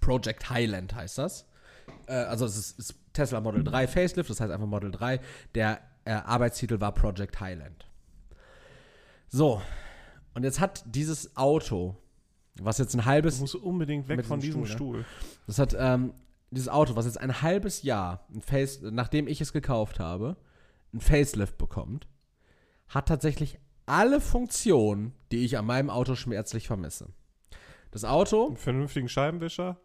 [0.00, 1.46] Project Highland heißt das.
[2.06, 5.20] Äh, also es ist, ist Tesla Model 3 Facelift, das heißt einfach Model 3.
[5.54, 7.86] Der äh, Arbeitstitel war Project Highland.
[9.28, 9.60] So,
[10.34, 11.96] und jetzt hat dieses Auto,
[12.60, 15.04] was jetzt ein Du halbes, musst unbedingt weg von diesem diesem Stuhl, Stuhl.
[15.46, 16.12] das hat ähm,
[16.50, 20.36] dieses Auto, was jetzt ein halbes Jahr, ein Face, nachdem ich es gekauft habe,
[20.96, 22.08] ein Facelift bekommt,
[22.88, 27.08] hat tatsächlich alle Funktionen, die ich an meinem Auto schmerzlich vermisse.
[27.90, 29.76] Das Auto, Einen vernünftigen Scheibenwischer.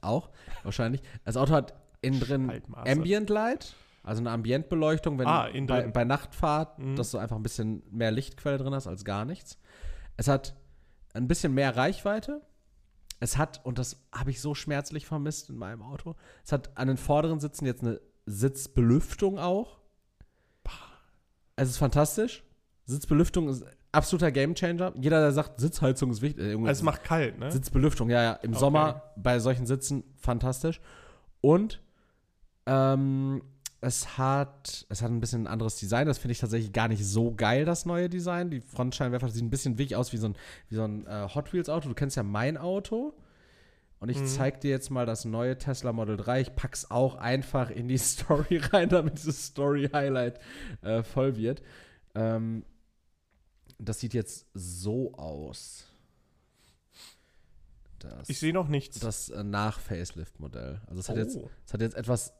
[0.00, 0.30] Auch,
[0.62, 1.02] wahrscheinlich.
[1.24, 2.62] Das Auto hat innen drin.
[2.72, 6.96] Ambient Light, also eine Ambientbeleuchtung, wenn Ah, bei, bei Nachtfahrt, Mhm.
[6.96, 9.58] dass du einfach ein bisschen mehr Lichtquelle drin hast als gar nichts.
[10.16, 10.56] Es hat
[11.14, 12.42] ein bisschen mehr Reichweite.
[13.18, 16.14] Es hat, und das habe ich so schmerzlich vermisst in meinem Auto,
[16.44, 19.78] es hat an den vorderen Sitzen jetzt eine Sitzbelüftung auch.
[21.56, 22.44] Es ist fantastisch.
[22.84, 24.92] Sitzbelüftung ist absoluter Gamechanger.
[24.96, 26.44] Jeder, der sagt, Sitzheizung ist wichtig.
[26.44, 27.50] äh, es macht kalt, ne?
[27.50, 28.32] Sitzbelüftung, ja, ja.
[28.34, 28.60] Im Okay.
[28.60, 30.80] Sommer bei solchen Sitzen fantastisch.
[31.40, 31.80] Und
[32.66, 33.42] ähm,
[33.80, 36.06] es hat, es hat ein bisschen ein anderes Design.
[36.06, 38.50] Das finde ich tatsächlich gar nicht so geil, das neue Design.
[38.50, 40.36] Die Frontscheinwerfer sieht ein bisschen wirklich aus wie so ein,
[40.68, 41.88] wie so ein äh, Hot Wheels Auto.
[41.88, 43.14] Du kennst ja mein Auto.
[44.06, 44.26] Und ich Mhm.
[44.26, 46.40] zeig dir jetzt mal das neue Tesla Model 3.
[46.42, 50.38] Ich pack's auch einfach in die Story rein, damit dieses Story-Highlight
[50.82, 51.60] äh, voll wird.
[52.14, 52.64] Ähm,
[53.80, 55.90] das sieht jetzt so aus.
[57.98, 59.00] Das, Ich sehe noch nichts.
[59.00, 60.82] das äh, Nach-Facelift-Modell.
[60.86, 61.50] Also es hat, jetzt, Oh.
[61.66, 62.32] es hat jetzt etwas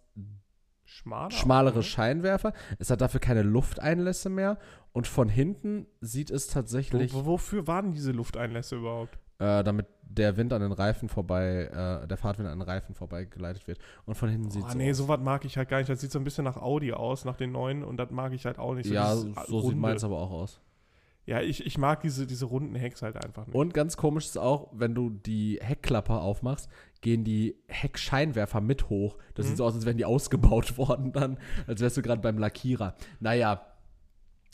[0.84, 1.32] Schmaler.
[1.32, 1.82] schmalere ne?
[1.82, 2.52] Scheinwerfer.
[2.78, 4.56] Es hat dafür keine Lufteinlässe mehr.
[4.92, 9.18] Und von hinten sieht es tatsächlich, wo, wofür waren diese Lufteinlässe überhaupt?
[9.38, 11.64] Äh, damit der Wind an den Reifen vorbei,
[12.04, 13.78] äh, der Fahrtwind an den Reifen vorbeigeleitet wird.
[14.06, 14.96] Und von hinten sieht Oh, es nee, aus.
[14.96, 15.90] sowas mag ich halt gar nicht.
[15.90, 18.46] Das sieht so ein bisschen nach Audi aus, nach den neuen, und das mag ich
[18.46, 18.88] halt auch nicht.
[18.88, 19.76] ja, dieses so sieht Runde.
[19.80, 20.60] meins aber auch aus.
[21.26, 23.54] Ja, ich, ich mag diese, diese runden Hecks halt einfach nicht.
[23.56, 26.68] Und ganz komisch ist auch, wenn du die Heckklappe aufmachst,
[27.00, 29.18] gehen die Heckscheinwerfer mit hoch.
[29.34, 29.48] Das Mhm.
[29.48, 32.94] sieht so aus, als wären die ausgebaut worden dann, als wärst du gerade beim Lackierer.
[33.18, 33.66] Naja,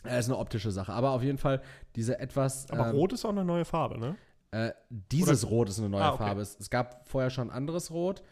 [0.06, 0.94] äh, ist eine optische Sache.
[0.94, 1.60] Aber auf jeden Fall
[1.94, 2.70] diese etwas.
[2.70, 4.16] Aber ähm, Rot ist auch eine neue Farbe, ne?
[4.52, 6.18] Äh, dieses Rot ist eine neue Ah, okay.
[6.24, 6.40] Farbe.
[6.42, 8.22] Es, es gab vorher schon ein anderes Rot.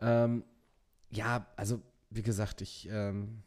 [0.00, 0.44] Ähm,
[1.10, 3.42] ja, also wie gesagt, ich, ähm,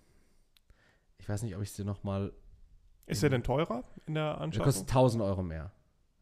[1.18, 2.32] ich weiß nicht, ob ich es dir noch mal.
[3.08, 4.66] Ist der denn teurer in der Der Anschaffung?
[4.66, 5.72] kostet 1000 Euro mehr.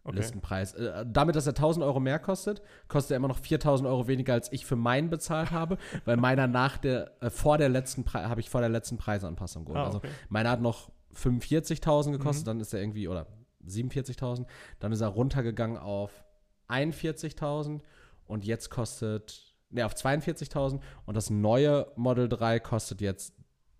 [0.05, 0.15] Okay.
[0.15, 0.73] Listenpreis.
[0.75, 4.31] Äh, damit, dass er 1000 Euro mehr kostet, kostet er immer noch 4000 Euro weniger,
[4.33, 8.29] als ich für meinen bezahlt habe, weil meiner nach der, äh, vor der letzten Preis,
[8.29, 9.81] habe ich vor der letzten Preisanpassung geholt.
[9.81, 10.09] Ah, Also okay.
[10.29, 12.47] meiner hat noch 45.000 gekostet, Mhm.
[12.51, 13.27] dann ist er irgendwie, oder
[13.67, 14.45] 47.000,
[14.79, 16.23] dann ist er runtergegangen auf
[16.69, 17.81] 41.000
[18.25, 23.33] und jetzt kostet, ne, auf 42.000 und das neue Model 3 kostet jetzt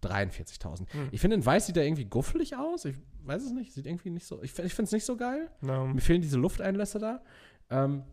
[0.04, 0.92] 43.000.
[0.92, 1.10] Hm.
[1.12, 2.86] Ich finde, in weiß sieht er irgendwie guffelig aus.
[2.86, 5.50] Ich weiß es nicht, sieht irgendwie nicht so, ich, ich finde es nicht so geil.
[5.62, 7.22] Na, Mir fehlen diese Lufteinlässe da.
[7.70, 8.04] Ähm,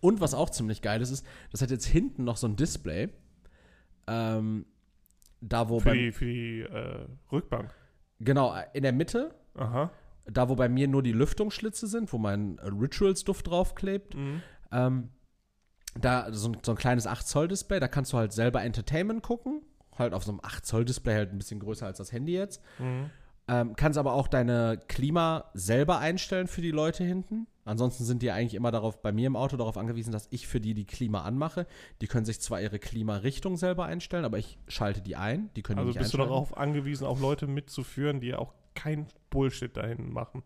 [0.00, 3.08] und was auch ziemlich geil ist, ist, das hat jetzt hinten noch so ein Display.
[4.06, 4.66] Ähm,
[5.40, 7.74] da wo für bei, die, für die äh, Rückbank.
[8.20, 9.90] genau, in der Mitte, Aha.
[10.30, 14.42] Da wo bei mir nur die Lüftungsschlitze sind, wo mein Rituals-Duft draufklebt, Mhm.
[14.72, 15.08] ähm,
[15.98, 19.62] da so ein, so ein kleines 8-Zoll-Display, da kannst du halt selber Entertainment gucken.
[19.98, 22.60] Halt auf so einem 8-Zoll-Display halt ein bisschen größer als das Handy jetzt.
[22.78, 23.10] Mhm.
[23.48, 27.46] Ähm, kannst aber auch deine Klima selber einstellen für die Leute hinten.
[27.64, 30.60] Ansonsten sind die eigentlich immer darauf, bei mir im Auto darauf angewiesen, dass ich für
[30.60, 31.66] die die Klima anmache.
[32.00, 35.48] Die können sich zwar ihre Klimarichtung selber einstellen, aber ich schalte die ein.
[35.54, 39.06] Die können die Also nicht bist du darauf angewiesen, auch Leute mitzuführen, die auch kein
[39.30, 40.44] Bullshit dahin machen.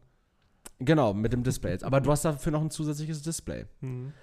[0.79, 1.85] Genau, mit dem Display jetzt.
[1.85, 3.67] Aber du hast dafür noch ein zusätzliches Display.
[3.83, 4.15] Mhm.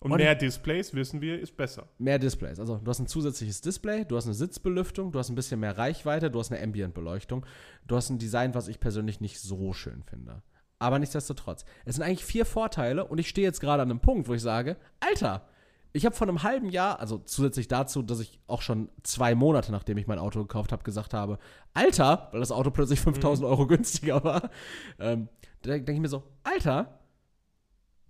[0.00, 1.88] Und, Und- mehr Displays, wissen wir, ist besser.
[1.98, 2.58] Mehr Displays.
[2.58, 5.76] Also du hast ein zusätzliches Display, du hast eine Sitzbelüftung, du hast ein bisschen mehr
[5.78, 7.44] Reichweite, du hast eine Ambient-Beleuchtung.
[7.86, 10.42] Du hast ein Design, was ich persönlich nicht so schön finde.
[10.80, 11.64] Aber nichtsdestotrotz.
[11.84, 14.42] Es sind eigentlich vier Vorteile und ich stehe jetzt gerade an einem Punkt, wo ich
[14.42, 15.46] sage, Alter,
[15.92, 19.72] ich habe vor einem halben Jahr, also zusätzlich dazu, dass ich auch schon zwei Monate,
[19.72, 21.38] nachdem ich mein Auto gekauft habe, gesagt habe,
[21.74, 24.50] Alter, weil das Auto plötzlich 5000 Euro günstiger war,
[24.98, 25.28] ähm,
[25.62, 26.98] da denke ich mir so, Alter,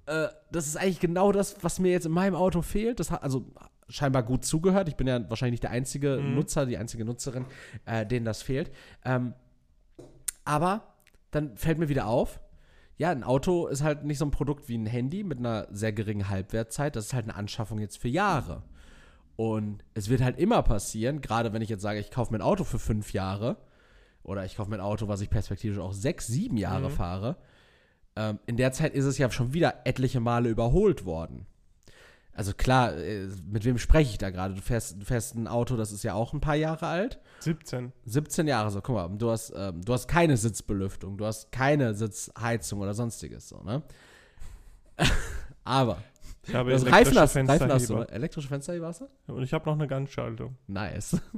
[0.07, 3.01] äh, das ist eigentlich genau das, was mir jetzt in meinem Auto fehlt.
[3.01, 3.47] Das hat also
[3.89, 4.89] scheinbar gut zugehört.
[4.89, 6.35] Ich bin ja wahrscheinlich nicht der einzige Mhm.
[6.35, 7.45] Nutzer, die einzige Nutzerin,
[7.85, 8.71] äh, denen das fehlt.
[9.05, 9.35] Ähm,
[10.45, 10.95] aber
[11.31, 12.41] dann fällt mir wieder auf,
[13.03, 15.93] ja, ein Auto ist halt nicht so ein Produkt wie ein Handy mit einer sehr
[15.93, 16.95] geringen Halbwertzeit.
[16.95, 18.63] Das ist halt eine Anschaffung jetzt für Jahre.
[19.35, 22.43] Und es wird halt immer passieren, gerade wenn ich jetzt sage, ich kaufe mir ein
[22.43, 23.57] Auto für fünf Jahre
[24.23, 26.93] oder ich kaufe mir ein Auto, was ich perspektivisch auch sechs, sieben Jahre Mhm.
[26.93, 27.37] fahre.
[28.15, 31.47] Ähm, in der Zeit ist es ja schon wieder etliche Male überholt worden.
[32.35, 34.55] Also klar, äh, mit wem spreche ich da gerade?
[34.55, 37.21] Du fährst, du fährst ein Auto, das ist ja auch ein paar Jahre alt.
[37.41, 37.93] 17.
[38.07, 41.95] 17 Jahre so, guck mal, du hast, ähm, du hast keine Sitzbelüftung, du hast keine
[41.95, 43.83] Sitzheizung oder sonstiges so, ne?
[45.65, 45.99] Aber,
[46.47, 48.01] Ich habe elektrische Reifen hast, Reifen hast du, Fensterheber.
[48.01, 48.09] ne?
[48.13, 49.33] elektrische Fensterheber hast du?
[49.33, 50.57] Und ich habe noch eine Ganzschaltung.
[50.67, 51.17] Nice.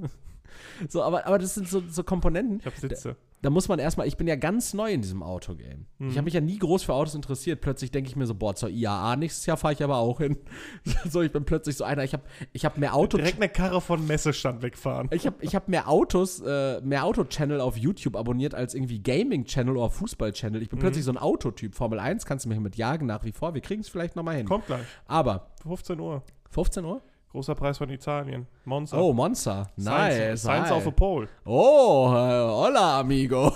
[0.88, 3.16] so, aber, aber das sind so, so Komponenten, Ich habe Sitze.
[3.42, 5.86] da muss man erstmal, ich bin ja ganz neu in diesem Autogame.
[5.98, 6.10] Ich Mhm.
[6.12, 7.60] habe mich ja nie groß für Autos interessiert.
[7.60, 10.38] Plötzlich denke ich mir so, boah, zur IAA nächstes Jahr fahre ich aber auch hin.
[11.10, 12.22] so, ich bin plötzlich so einer, ich habe
[12.52, 15.08] ich hab mehr Auto Direkt eine Karre von Messestand wegfahren.
[15.12, 19.76] ich habe ich hab mehr Autos, äh, mehr Auto-Channel auf YouTube abonniert als irgendwie Gaming-Channel
[19.76, 20.62] oder Fußball-Channel.
[20.62, 20.82] Ich bin Mhm.
[20.82, 21.74] plötzlich so ein Autotyp.
[21.74, 23.54] Formel 1 kannst du mich mit jagen nach wie vor.
[23.54, 24.46] Wir kriegen es vielleicht nochmal hin.
[24.46, 24.84] Kommt gleich.
[25.06, 26.22] Aber 15 Uhr.
[26.50, 27.02] 15 Uhr?
[27.34, 28.46] Großer Preis von Italien.
[28.64, 28.96] Monza.
[28.96, 29.68] Oh, Monster.
[29.74, 30.14] Nice.
[30.14, 31.28] Science, Science auf the Pole.
[31.44, 33.52] Oh, äh, hola, amigo.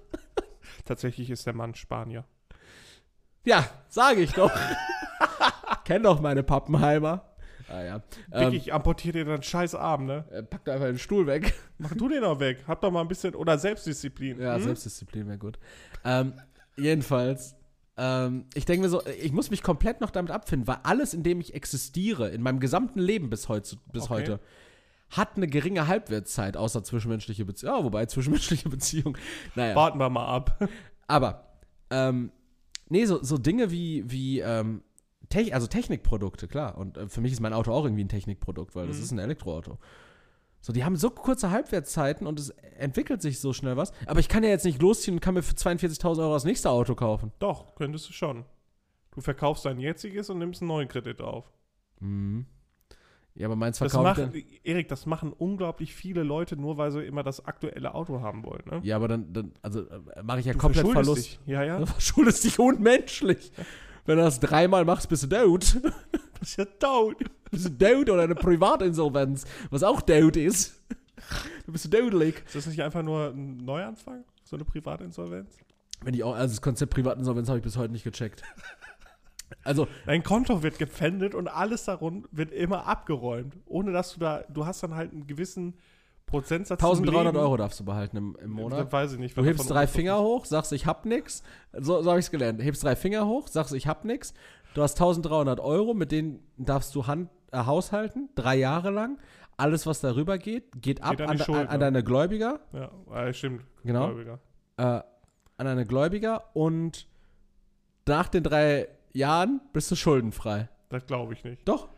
[0.86, 2.24] Tatsächlich ist der Mann Spanier.
[3.44, 4.50] ja, sage ich doch.
[5.84, 7.22] Kenn doch meine Pappenheimer.
[7.68, 7.98] Ah ja.
[7.98, 10.24] Dick, Ähm, ich amputiere dir deinen scheiß Arm, ne?
[10.30, 11.52] äh, pack da einfach den Stuhl weg.
[11.78, 12.64] Mach du den auch weg.
[12.66, 14.40] Hab doch mal ein bisschen, oder Selbstdisziplin.
[14.40, 14.62] Ja, hm?
[14.62, 15.58] Selbstdisziplin wäre gut.
[16.02, 16.32] Ähm,
[16.78, 17.55] jedenfalls,
[17.96, 21.22] ähm, ich denke mir so, ich muss mich komplett noch damit abfinden, weil alles, in
[21.22, 24.12] dem ich existiere, in meinem gesamten Leben bis, heutzu, bis Okay.
[24.14, 24.40] heute,
[25.10, 27.72] hat eine geringe Halbwertszeit, außer zwischenmenschliche Beziehung.
[27.76, 29.16] Ja, wobei zwischenmenschliche Beziehung.
[29.54, 29.74] Naja.
[29.74, 30.68] Warten wir mal ab.
[31.06, 31.44] Aber,
[31.90, 32.32] ähm,
[32.88, 34.82] nee, so, so Dinge wie, wie ähm,
[35.28, 36.76] Tech, also Technikprodukte, klar.
[36.76, 39.02] Und äh, für mich ist mein Auto auch irgendwie ein Technikprodukt, weil das Mhm.
[39.04, 39.78] ist ein Elektroauto.
[40.66, 43.92] So, die haben so kurze Halbwertszeiten und es entwickelt sich so schnell was.
[44.06, 46.70] Aber ich kann ja jetzt nicht losziehen und kann mir für 42.000 Euro das nächste
[46.70, 47.30] Auto kaufen.
[47.38, 48.44] Doch, könntest du schon.
[49.14, 51.52] Du verkaufst dein jetziges und nimmst einen neuen Kredit auf.
[52.00, 52.46] Mhm.
[53.36, 54.18] Ja, aber meins Das verkauft.
[54.18, 58.44] machen, Erik, das machen unglaublich viele Leute, nur weil sie immer das aktuelle Auto haben
[58.44, 58.64] wollen.
[58.68, 58.80] Ne?
[58.82, 61.16] Ja, aber dann, dann also äh, mache ich ja Du komplett Verlust.
[61.26, 61.40] Dich.
[61.46, 61.78] Ja, ja.
[61.78, 63.52] Du verschuldest dich unmenschlich.
[64.04, 65.76] Wenn du das dreimal machst, bist du tot.
[66.40, 67.16] Das ist ja tot.
[67.50, 70.82] bist du tot oder eine Privatinsolvenz, was auch tot ist.
[71.64, 72.44] Du bist dodelig.
[72.46, 74.24] Ist das nicht einfach nur ein Neuanfang?
[74.44, 75.56] So eine Privatinsolvenz?
[76.02, 78.42] Wenn ich auch, also das Konzept Privatinsolvenz habe ich bis heute nicht gecheckt.
[79.62, 83.56] Also, Dein Konto wird gepfändet und alles darum wird immer abgeräumt.
[83.66, 85.74] Ohne dass du da, du hast dann halt einen gewissen
[86.26, 86.80] Prozentsatz.
[86.80, 87.44] zum 1300 Leben.
[87.44, 88.92] Euro darfst du behalten im, im Monat.
[88.92, 89.36] weiß ich nicht.
[89.36, 91.42] Du hebst drei Finger hoch, sagst, ich hab nix.
[91.72, 92.60] So, so habe ich es gelernt.
[92.60, 94.34] Hebst drei Finger hoch, sagst, ich hab nix.
[94.76, 99.18] Du hast 1300 Euro, mit denen darfst du Hand, äh, haushalten, drei Jahre lang.
[99.56, 101.70] Alles, was darüber geht, geht ab an an, an, Schuldner.
[101.70, 102.60] an deine Gläubiger.
[102.74, 103.64] Ja, äh, stimmt.
[103.84, 104.08] Genau.
[104.08, 104.38] Gläubiger.
[104.76, 107.08] Äh, an deine Gläubiger und
[108.06, 110.68] nach den drei Jahren bist du schuldenfrei.
[110.90, 111.66] Das glaube ich nicht.
[111.66, 111.88] Doch.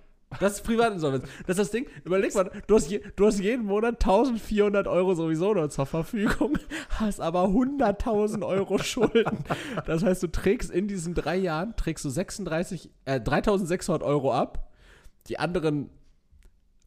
[0.40, 1.24] Das ist Privatinsolvenz.
[1.46, 1.86] Das ist das Ding.
[2.04, 6.58] Überleg mal, du hast, je, du hast jeden Monat 1400 Euro sowieso noch zur Verfügung,
[6.90, 9.38] hast aber 100.000 Euro Schulden.
[9.86, 14.68] Das heißt, du trägst in diesen drei Jahren, trägst du 36, äh, 3600 Euro ab.
[15.28, 15.88] Die anderen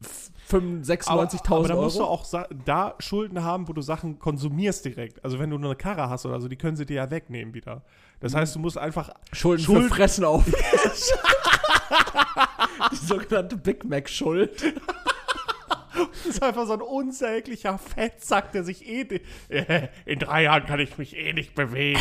[0.00, 2.10] f- 95.000, Aber, aber 96.000 da musst du Euro.
[2.12, 2.26] auch
[2.64, 5.24] da Schulden haben, wo du Sachen konsumierst direkt.
[5.24, 7.54] Also wenn du nur eine Karre hast oder so, die können sie dir ja wegnehmen
[7.54, 7.82] wieder.
[8.20, 10.44] Das heißt, du musst einfach Schulden Schuld- für Fressen auf.
[12.90, 14.74] Die sogenannte Big Mac-Schuld.
[15.94, 19.20] Das ist einfach so ein unsäglicher Fettsack, der sich eh.
[19.48, 22.00] Äh, In drei Jahren kann ich mich eh nicht bewegen.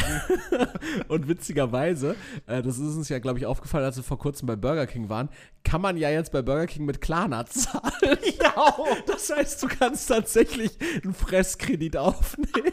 [1.08, 2.16] Und witzigerweise,
[2.48, 5.10] äh, das ist uns ja, glaube ich, aufgefallen, als wir vor kurzem bei Burger King
[5.10, 5.30] waren,
[5.64, 7.92] kann man ja jetzt bei Burger King mit Klarna zahlen.
[8.42, 8.76] Ja.
[9.08, 10.72] Das heißt, du kannst tatsächlich
[11.04, 12.72] einen Fresskredit aufnehmen.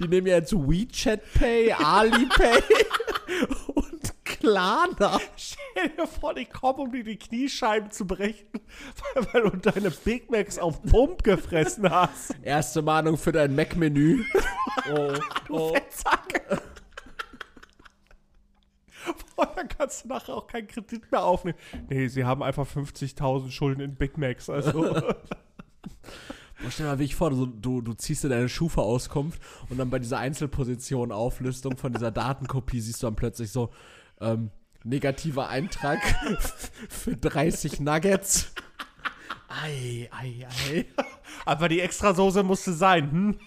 [0.00, 2.62] die nehmen ja jetzt WeChat Pay, Alipay
[3.74, 5.20] und Klarna.
[5.36, 8.48] Stell dir vor, die kommen, um dir die Kniescheiben zu brechen,
[9.32, 12.34] weil, du deine Big Macs auf Pump gefressen hast.
[12.42, 14.24] Erste Mahnung für dein Mac-Menü.
[14.92, 15.14] Oh,
[15.50, 15.76] oh.
[15.88, 16.60] Zack.
[19.34, 21.56] Boah, dann kannst du nachher auch keinen Kredit mehr aufnehmen.
[21.88, 24.50] Nee, sie haben einfach 50.000 Schulden in Big Macs.
[24.50, 24.82] Also,
[26.64, 29.90] Boah, stell dir mal wirklich vor, du, du, du ziehst dir deine Schufa-Auskunft und dann
[29.90, 33.70] bei dieser Einzelposition Auflistung von dieser Datenkopie siehst du dann plötzlich so
[34.20, 34.50] ähm,
[34.84, 36.00] negativer Eintrag
[36.88, 38.52] für 30 Nuggets.
[39.48, 40.86] Ei, ei, ei.
[41.44, 43.10] aber die Extrasoße musste sein.
[43.10, 43.40] Hm?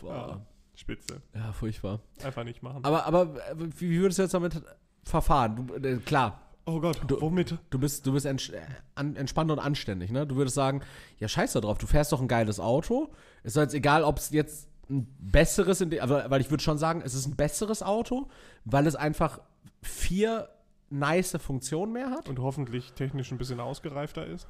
[0.00, 0.40] Boah.
[0.74, 1.20] Spitze.
[1.34, 2.00] Ja, furchtbar.
[2.22, 2.82] Einfach nicht machen.
[2.84, 4.62] Aber, aber äh, wie würdest du jetzt damit
[5.04, 5.66] verfahren?
[5.66, 7.58] Du, äh, klar, oh Gott, womit?
[7.68, 8.60] du bist, du bist ents äh,
[8.94, 10.26] an, entspannt und anständig, ne?
[10.26, 10.80] Du würdest sagen,
[11.18, 13.12] ja, scheiß da drauf, du fährst doch ein geiles Auto.
[13.42, 17.02] Ist doch jetzt egal, ob es jetzt ein besseres, aber, weil ich würde schon sagen,
[17.04, 18.28] es ist ein besseres Auto,
[18.64, 19.40] weil es einfach
[19.82, 20.48] vier
[20.90, 22.28] nice Funktionen mehr hat.
[22.28, 24.48] Und hoffentlich technisch ein bisschen ausgereifter ist.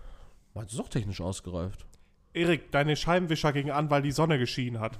[0.54, 1.86] Meinst du, ist doch technisch ausgereift.
[2.32, 4.98] Erik, deine Scheibenwischer gingen an, weil die Sonne geschienen hat.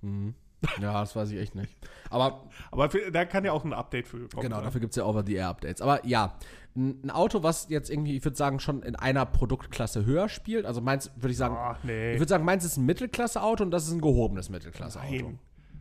[0.00, 0.34] Mhm.
[0.80, 1.72] Ja, das weiß ich echt nicht.
[2.10, 4.42] Aber Aber für, da kann ja auch ein Update für kommen.
[4.42, 4.64] Genau, ne?
[4.64, 5.80] dafür gibt es ja Over-the-Air-Updates.
[5.82, 6.34] Aber ja,
[6.76, 10.66] ein, Auto, was jetzt irgendwie, ich würde sagen, schon in einer Produktklasse höher spielt.
[10.66, 12.12] Also meins, würde ich sagen, Ach, nee.
[12.14, 15.34] ich würde sagen, meins ist ein Mittelklasse-Auto und das ist ein gehobenes Mittelklasse-Auto.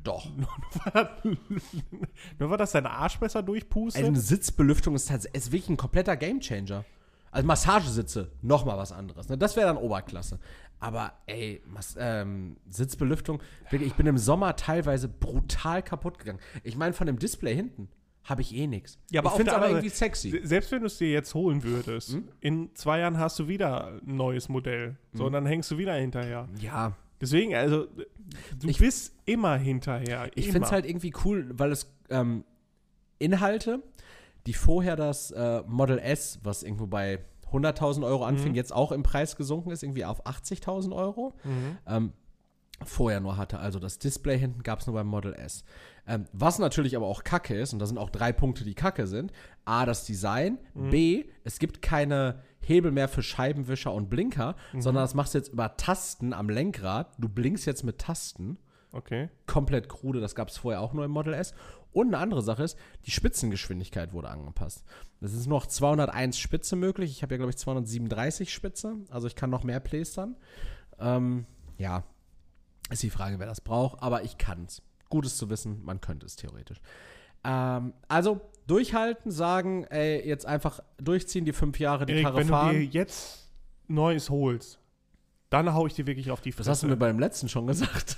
[0.04, 0.28] Doch.
[2.40, 4.04] Nur weil das dein Arsch besser durchpustet?
[4.04, 6.86] Eine Sitzbelüftung ist, tats- ist wirklich ein kompletter Gamechanger.
[7.30, 9.28] Also Massagesitze, nochmal was anderes.
[9.30, 9.38] Ne?
[9.38, 10.40] Das wäre dann Oberklasse.
[10.80, 16.40] Aber ey, Mas ähm, Sitzbelüftung, wirklich, ich bin im Sommer teilweise brutal kaputt gegangen.
[16.64, 17.90] Ich meine, von dem Display hinten
[18.24, 19.00] habe ich eh nichts.
[19.10, 20.30] Ja, aber ich finde es aber irgendwie sexy.
[20.32, 22.28] Se- Selbst wenn du es dir jetzt holen würdest, Hm?
[22.42, 24.98] in zwei Jahren hast du wieder ein neues Modell.
[25.14, 26.48] So, und dann hängst du wieder hinterher.
[26.60, 27.88] Ja, Deswegen, also,
[28.60, 30.30] du Ich- bist immer hinterher.
[30.36, 32.44] Ich finde es halt irgendwie cool, weil es ähm,
[33.18, 33.82] Inhalte,
[34.46, 37.20] die vorher das äh, Model S, was irgendwo bei
[37.52, 41.34] 100.000 Euro anfing, jetzt auch im Preis gesunken ist, irgendwie auf 80.000 Euro,
[41.88, 42.14] ähm,
[42.86, 43.60] vorher nur hatte.
[43.60, 45.64] Also das Display hinten gab es nur beim Model S.
[46.06, 49.08] Ähm, was natürlich aber auch kacke ist, und da sind auch drei Punkte, die kacke
[49.08, 49.32] sind.
[49.66, 50.60] A, das Design.
[50.76, 55.52] B, es gibt keine Hebel mehr für Scheibenwischer und Blinker, sondern das machst du jetzt
[55.54, 57.14] über Tasten am Lenkrad.
[57.18, 58.58] Du blinkst jetzt mit Tasten
[58.94, 59.30] Okay.
[59.48, 61.54] komplett krude, das gab es vorher auch nur im Model S.
[61.94, 64.86] Und eine andere Sache ist, die Spitzengeschwindigkeit wurde angepasst.
[65.22, 67.12] Es ist noch 201 Spitze möglich.
[67.12, 68.96] Ich habe ja, glaube ich, 237 Spitze.
[69.10, 70.36] Also ich kann noch mehr plästern.
[71.00, 71.46] Ähm,
[71.78, 72.04] ja,
[72.90, 74.02] ist die Frage, wer das braucht.
[74.02, 74.82] Aber ich kann es.
[75.10, 76.82] Gutes zu wissen, man könnte es theoretisch.
[77.44, 82.48] Ähm, also durchhalten, sagen, ey, jetzt einfach durchziehen, die fünf Jahre die Erik, Karre wenn
[82.48, 82.90] du dir fahren.
[82.92, 83.50] jetzt
[83.88, 84.80] Neues holst,
[85.50, 86.88] dann hau ich dir wirklich auf die Das hast du Fresse.
[86.88, 88.18] mir beim letzten schon gesagt.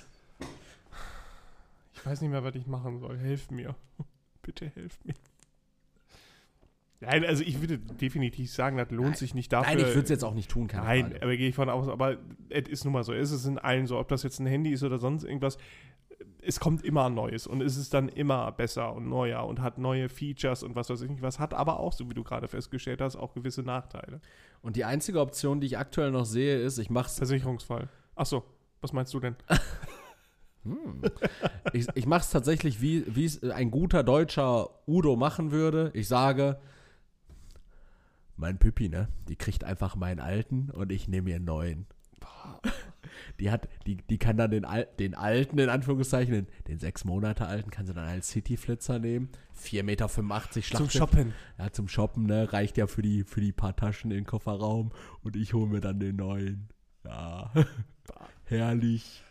[1.93, 3.17] ich weiß nicht mehr, was ich machen soll.
[3.19, 3.75] Helf mir.
[4.41, 5.13] Bitte helf mir.
[7.01, 9.73] Nein, also ich würde definitiv sagen, das lohnt sich nicht dafür.
[9.73, 11.23] Nein, ich würde es jetzt auch nicht tun, keine Nein, Frage.
[11.23, 11.87] aber gehe ich von aus.
[11.87, 12.17] Aber
[12.49, 13.13] es ist nun mal so.
[13.13, 13.97] Es ist in allen so.
[13.97, 15.57] Ob das jetzt ein Handy ist oder sonst irgendwas.
[16.41, 20.09] Es kommt immer Neues und es ist dann immer besser und neuer und hat neue
[20.09, 21.39] Features und was weiß ich nicht was.
[21.39, 24.19] Hat aber auch, so wie du gerade festgestellt hast, auch gewisse Nachteile.
[24.61, 27.87] Und die einzige Option, die ich aktuell noch sehe, ist, ich mache es Versicherungsfall.
[28.15, 28.43] Achso,
[28.81, 29.35] was meinst du denn?
[31.73, 35.91] ich, ich mache es tatsächlich, wie es ein guter deutscher Udo machen würde.
[35.93, 36.59] Ich sage,
[38.39, 39.09] mein Püppi, ne?
[39.27, 41.87] Die kriegt einfach meinen alten und ich nehme ihr einen neuen.
[43.39, 47.05] Die hat, die, die kann dann den, Al den alten, in Anführungszeichen, den, den sechs
[47.05, 49.29] Monate alten, kann sie dann als City-Flitzer nehmen.
[49.57, 50.77] 4,85 Meter Schlacht.
[50.77, 51.33] Zum Shoppen.
[51.57, 52.51] Ja, zum Shoppen, ne?
[52.51, 54.91] Reicht ja für die, für die paar Taschen in den Kofferraum
[55.23, 56.69] und ich hole mir dann den neuen.
[57.03, 57.51] Ja.
[58.45, 59.23] Herrlich.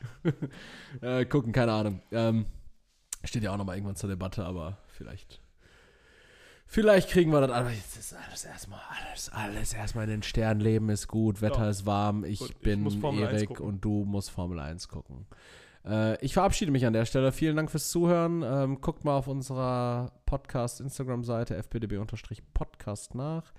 [1.00, 2.00] äh, gucken, keine Ahnung.
[2.12, 2.46] Ähm,
[3.24, 5.40] steht ja auch nochmal irgendwann zur Debatte, aber vielleicht.
[6.70, 7.50] Vielleicht kriegen wir das.
[7.50, 10.60] Aber jetzt ist alles erstmal, alles, alles erstmal in den Sternen.
[10.60, 11.70] Leben ist gut, Wetter Ja.
[11.70, 12.24] ist warm.
[12.24, 15.26] Ich Gut, bin muss Formel 1 Erik und du musst Formel 1 gucken.
[15.86, 17.32] Äh, ich verabschiede mich an der Stelle.
[17.32, 18.42] Vielen Dank fürs Zuhören.
[18.42, 23.52] Ähm, guckt mal auf unserer Podcast-Instagram-Seite fpdb-podcast nach.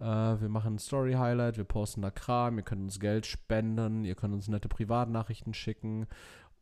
[0.00, 4.14] Äh, wir machen ein Story-Highlight, wir posten da Kram, ihr könnt uns Geld spenden, ihr
[4.14, 6.06] könnt uns nette Privatnachrichten schicken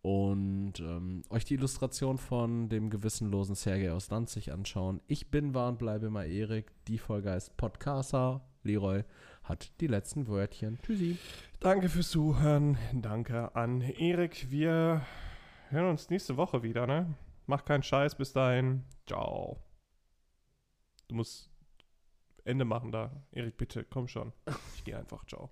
[0.02, 5.00] und ähm, euch die Illustration von dem gewissenlosen Sergei aus Danzig anschauen.
[5.06, 6.72] Ich bin wahr und bleibe immer Erik.
[6.88, 8.42] Die Folge heißt Podcaster.
[8.64, 9.04] Leroy
[9.44, 10.78] hat die letzten Wörtchen.
[10.82, 11.18] Tschüssi.
[11.60, 12.78] Danke fürs Zuhören.
[12.92, 14.50] Danke an Erik.
[14.50, 15.02] Wir
[15.70, 17.14] hören uns nächste Woche wieder, ne?
[17.46, 18.16] Mach keinen Scheiß.
[18.16, 18.84] Bis dahin.
[19.06, 19.58] Ciao.
[21.08, 21.50] Du musst
[22.44, 23.10] Ende machen da.
[23.30, 24.32] Erik, bitte, komm schon.
[24.74, 25.24] Ich gehe einfach.
[25.26, 25.50] Ciao.